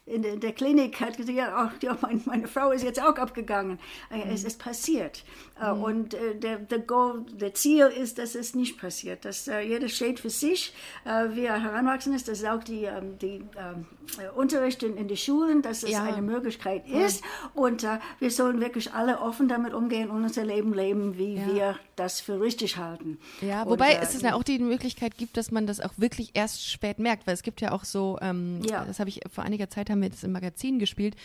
[0.05, 3.01] in der, in der Klinik hat gesagt, ja, auch, ja mein, meine Frau ist jetzt
[3.01, 3.79] auch abgegangen.
[4.11, 4.31] Äh, mhm.
[4.31, 5.23] Es ist passiert.
[5.63, 5.83] Äh, mhm.
[5.83, 9.25] Und äh, der, der, Goal, der Ziel ist, dass es nicht passiert.
[9.25, 10.73] Dass äh, jeder steht für sich,
[11.05, 12.27] äh, wie er heranwachsen ist.
[12.27, 13.85] Das ist auch die, ähm, die ähm,
[14.35, 16.03] Unterricht in, in die Schulen, dass es ja.
[16.03, 17.23] eine Möglichkeit ist.
[17.53, 17.87] Und
[18.19, 21.47] wir sollen wirklich alle offen damit umgehen und unser Leben leben, wie ja.
[21.47, 23.19] wir das für richtig halten.
[23.41, 26.69] Ja, wobei und, es ja auch die Möglichkeit gibt, dass man das auch wirklich erst
[26.69, 28.83] spät merkt, weil es gibt ja auch so, ähm, ja.
[28.85, 31.15] das habe ich vor einiger Zeit haben wir das im Magazin gespielt,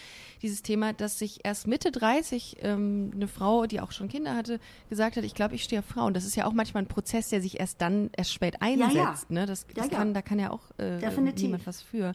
[0.43, 4.61] dieses Thema, dass sich erst Mitte 30 ähm, eine Frau, die auch schon Kinder hatte,
[4.89, 6.15] gesagt hat, ich glaube, ich stehe auf Frauen.
[6.15, 8.95] Das ist ja auch manchmal ein Prozess, der sich erst dann erst spät einsetzt.
[8.95, 9.17] Ja, ja.
[9.29, 9.47] Ne?
[9.47, 10.99] Das, das kann, da kann ja auch äh,
[11.37, 12.15] niemand was für.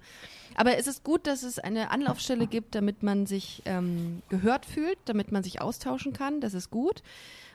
[0.56, 4.98] Aber es ist gut, dass es eine Anlaufstelle gibt, damit man sich ähm, gehört fühlt,
[5.06, 6.42] damit man sich austauschen kann.
[6.42, 7.02] Das ist gut.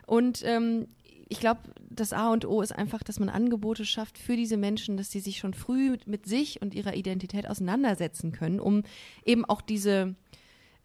[0.07, 0.89] Und ähm,
[1.29, 4.97] ich glaube, das A und O ist einfach, dass man Angebote schafft für diese Menschen,
[4.97, 8.83] dass sie sich schon früh mit, mit sich und ihrer Identität auseinandersetzen können, um
[9.25, 10.15] eben auch diese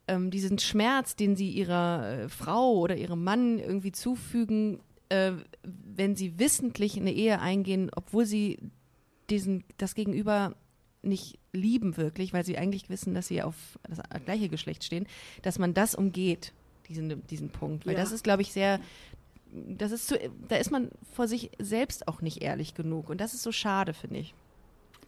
[0.07, 4.79] ähm, diesen Schmerz, den sie ihrer äh, Frau oder ihrem Mann irgendwie zufügen,
[5.09, 5.33] äh,
[5.63, 8.59] wenn sie wissentlich eine Ehe eingehen, obwohl sie
[9.29, 10.55] diesen das Gegenüber
[11.01, 13.55] nicht lieben wirklich, weil sie eigentlich wissen, dass sie auf
[13.87, 15.05] das gleiche Geschlecht stehen,
[15.41, 16.53] dass man das umgeht,
[16.87, 17.85] diesen, diesen Punkt.
[17.85, 17.99] Weil ja.
[17.99, 18.79] das ist, glaube ich, sehr
[19.53, 23.09] das ist zu, da ist man vor sich selbst auch nicht ehrlich genug.
[23.09, 24.33] Und das ist so schade, finde ich.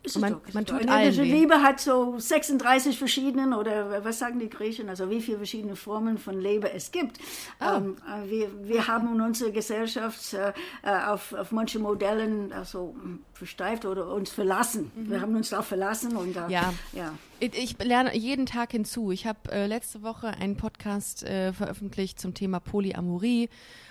[0.06, 4.49] Ist man, doch, man tut allen Liebe hat so 36 verschiedenen oder was sagen die
[4.49, 7.18] Griechen, also wie viele verschiedene Formen von Liebe es gibt.
[7.60, 7.78] Oh.
[7.78, 10.53] Ähm, äh, wir, wir haben in unserer Gesellschaft äh,
[10.84, 12.95] äh, auf, auf manche Modellen also
[13.36, 14.91] versteift oder uns verlassen.
[14.95, 15.09] Mhm.
[15.09, 16.73] Wir haben uns darauf verlassen und äh, ja.
[16.93, 17.13] ja.
[17.39, 19.11] Ich lerne jeden Tag hinzu.
[19.11, 23.49] Ich habe äh, letzte Woche einen Podcast äh, veröffentlicht zum Thema Polyamorie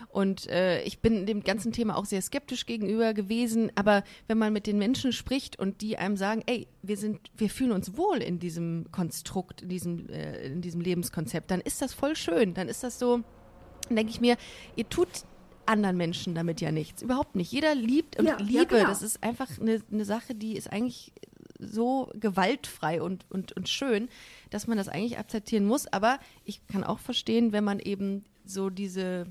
[0.09, 3.70] und äh, ich bin dem ganzen Thema auch sehr skeptisch gegenüber gewesen.
[3.74, 7.51] Aber wenn man mit den Menschen spricht und die einem sagen, ey, wir sind, wir
[7.51, 11.92] fühlen uns wohl in diesem Konstrukt, in diesem, äh, in diesem Lebenskonzept, dann ist das
[11.92, 12.55] voll schön.
[12.55, 13.22] Dann ist das so,
[13.90, 14.36] denke ich mir,
[14.76, 15.09] ihr tut
[15.67, 17.03] anderen Menschen damit ja nichts.
[17.03, 17.53] Überhaupt nicht.
[17.53, 18.89] Jeder liebt und ja, Liebe, ja, genau.
[18.89, 21.12] das ist einfach eine, eine Sache, die ist eigentlich
[21.59, 24.09] so gewaltfrei und, und, und schön,
[24.51, 25.87] dass man das eigentlich akzeptieren muss.
[25.87, 29.27] Aber ich kann auch verstehen, wenn man eben so diese,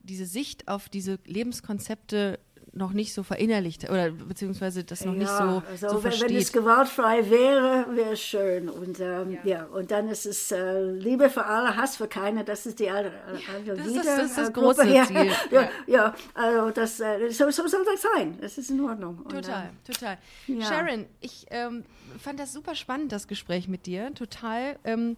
[0.00, 2.38] diese Sicht auf diese Lebenskonzepte
[2.72, 6.30] noch nicht so verinnerlicht oder beziehungsweise das noch ja, nicht so, also so wenn, versteht.
[6.30, 8.68] wenn es gewaltfrei wäre, wäre es schön.
[8.68, 9.40] Und ähm, ja.
[9.44, 9.64] ja.
[9.64, 12.44] und dann ist es äh, Liebe für alle, Hass für keine.
[12.44, 13.12] Das ist die alte,
[13.52, 15.06] alte das, ist, das ist das äh, große Gruppe.
[15.06, 15.16] Ziel.
[15.50, 18.38] Ja, ja, ja, also das, äh, so, so soll das sein.
[18.40, 19.18] Das ist in Ordnung.
[19.18, 20.18] Und, Total, ähm, total.
[20.46, 20.66] ja.
[20.66, 21.84] Sharon, ich ähm,
[22.18, 24.14] fand das super spannend, das Gespräch mit dir.
[24.14, 24.78] Total.
[24.84, 25.16] Ähm,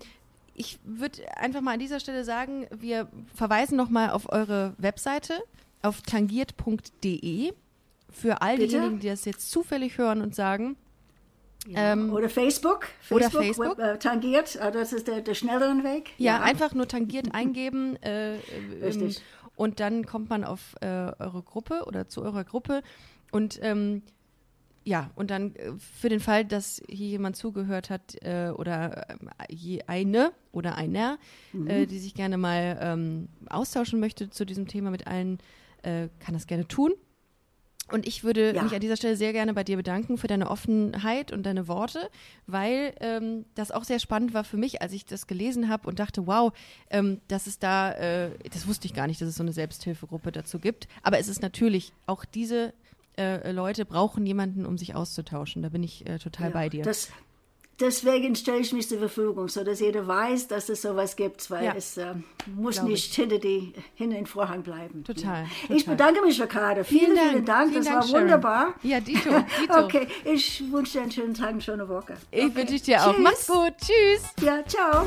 [0.54, 5.42] ich würde einfach mal an dieser Stelle sagen, wir verweisen nochmal auf eure Webseite
[5.82, 7.52] auf tangiert.de
[8.10, 8.68] für all Bitte?
[8.68, 10.76] diejenigen, die das jetzt zufällig hören und sagen,
[11.66, 11.92] ja.
[11.92, 12.88] ähm, oder Facebook.
[13.10, 13.78] oder Facebook, Facebook.
[13.78, 16.10] Web, äh, tangiert, äh, das ist der, der schnellere Weg.
[16.18, 18.38] ja, einfach nur tangiert eingeben äh,
[18.82, 19.18] Richtig.
[19.18, 19.22] ähm,
[19.56, 22.82] und dann kommt man auf äh, eure Gruppe oder zu eurer Gruppe
[23.30, 24.02] und ähm,
[24.84, 29.14] ja, und dann äh, für den Fall, dass hier jemand zugehört hat äh, oder äh,
[29.48, 31.18] je eine oder einer,
[31.66, 35.38] äh, die sich gerne mal ähm, austauschen möchte zu diesem Thema mit allen,
[35.82, 36.92] äh, kann das gerne tun.
[37.90, 38.62] Und ich würde Ja.
[38.62, 42.08] mich an dieser Stelle sehr gerne bei dir bedanken für deine Offenheit und deine Worte,
[42.46, 45.98] weil ähm, das auch sehr spannend war für mich, als ich das gelesen habe und
[45.98, 46.52] dachte, wow,
[46.90, 50.32] ähm, dass es da, äh, das wusste ich gar nicht, dass es so eine Selbsthilfegruppe
[50.32, 50.88] dazu gibt.
[51.02, 52.72] Aber es ist natürlich, auch diese
[53.18, 55.60] äh, Leute brauchen jemanden, um sich auszutauschen.
[55.62, 56.82] Da bin ich äh, total Ja, bei dir.
[56.84, 57.10] Das,
[57.80, 61.64] deswegen stelle ich mich zur Verfügung, so dass jeder weiß, dass es sowas gibt, weil
[61.64, 61.74] Ja.
[61.76, 62.14] es äh,
[62.54, 65.04] muss nicht hinter, die, hinter den Vorhang bleiben.
[65.04, 65.46] Total, Ja.
[65.62, 65.76] total.
[65.76, 66.84] Ich bedanke mich, Ricardo.
[66.84, 67.70] Vielen, vielen Dank.
[67.70, 68.22] Vielen das Dank, war Sharon.
[68.22, 68.74] wunderbar.
[68.82, 69.78] Ja, Dito, Dito.
[69.84, 72.14] Okay, ich wünsche dir einen schönen Tag, eine schöne Woche.
[72.30, 72.54] Ich okay.
[72.54, 73.12] wünsche dir auch.
[73.14, 73.22] Tschüss.
[73.22, 73.74] Mach's gut.
[73.80, 74.22] Tschüss.
[74.44, 75.06] Ja, ciao.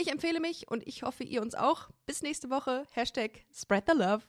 [0.00, 1.90] Ich empfehle mich und ich hoffe, ihr uns auch.
[2.06, 2.86] Bis nächste Woche.
[2.92, 4.22] Hashtag Spread the Love.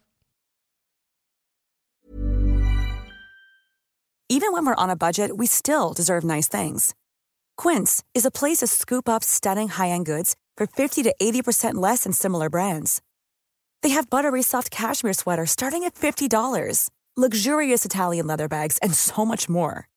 [4.28, 6.94] Even when we're on a budget, we still deserve nice things.
[7.56, 12.04] Quince is a place to scoop up stunning high-end goods for 50 to 80% less
[12.04, 13.02] than similar brands.
[13.82, 19.26] They have buttery soft cashmere sweaters starting at $50, luxurious Italian leather bags, and so
[19.26, 19.88] much more.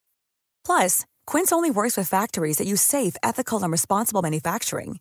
[0.64, 5.00] Plus, Quince only works with factories that use safe, ethical, and responsible manufacturing.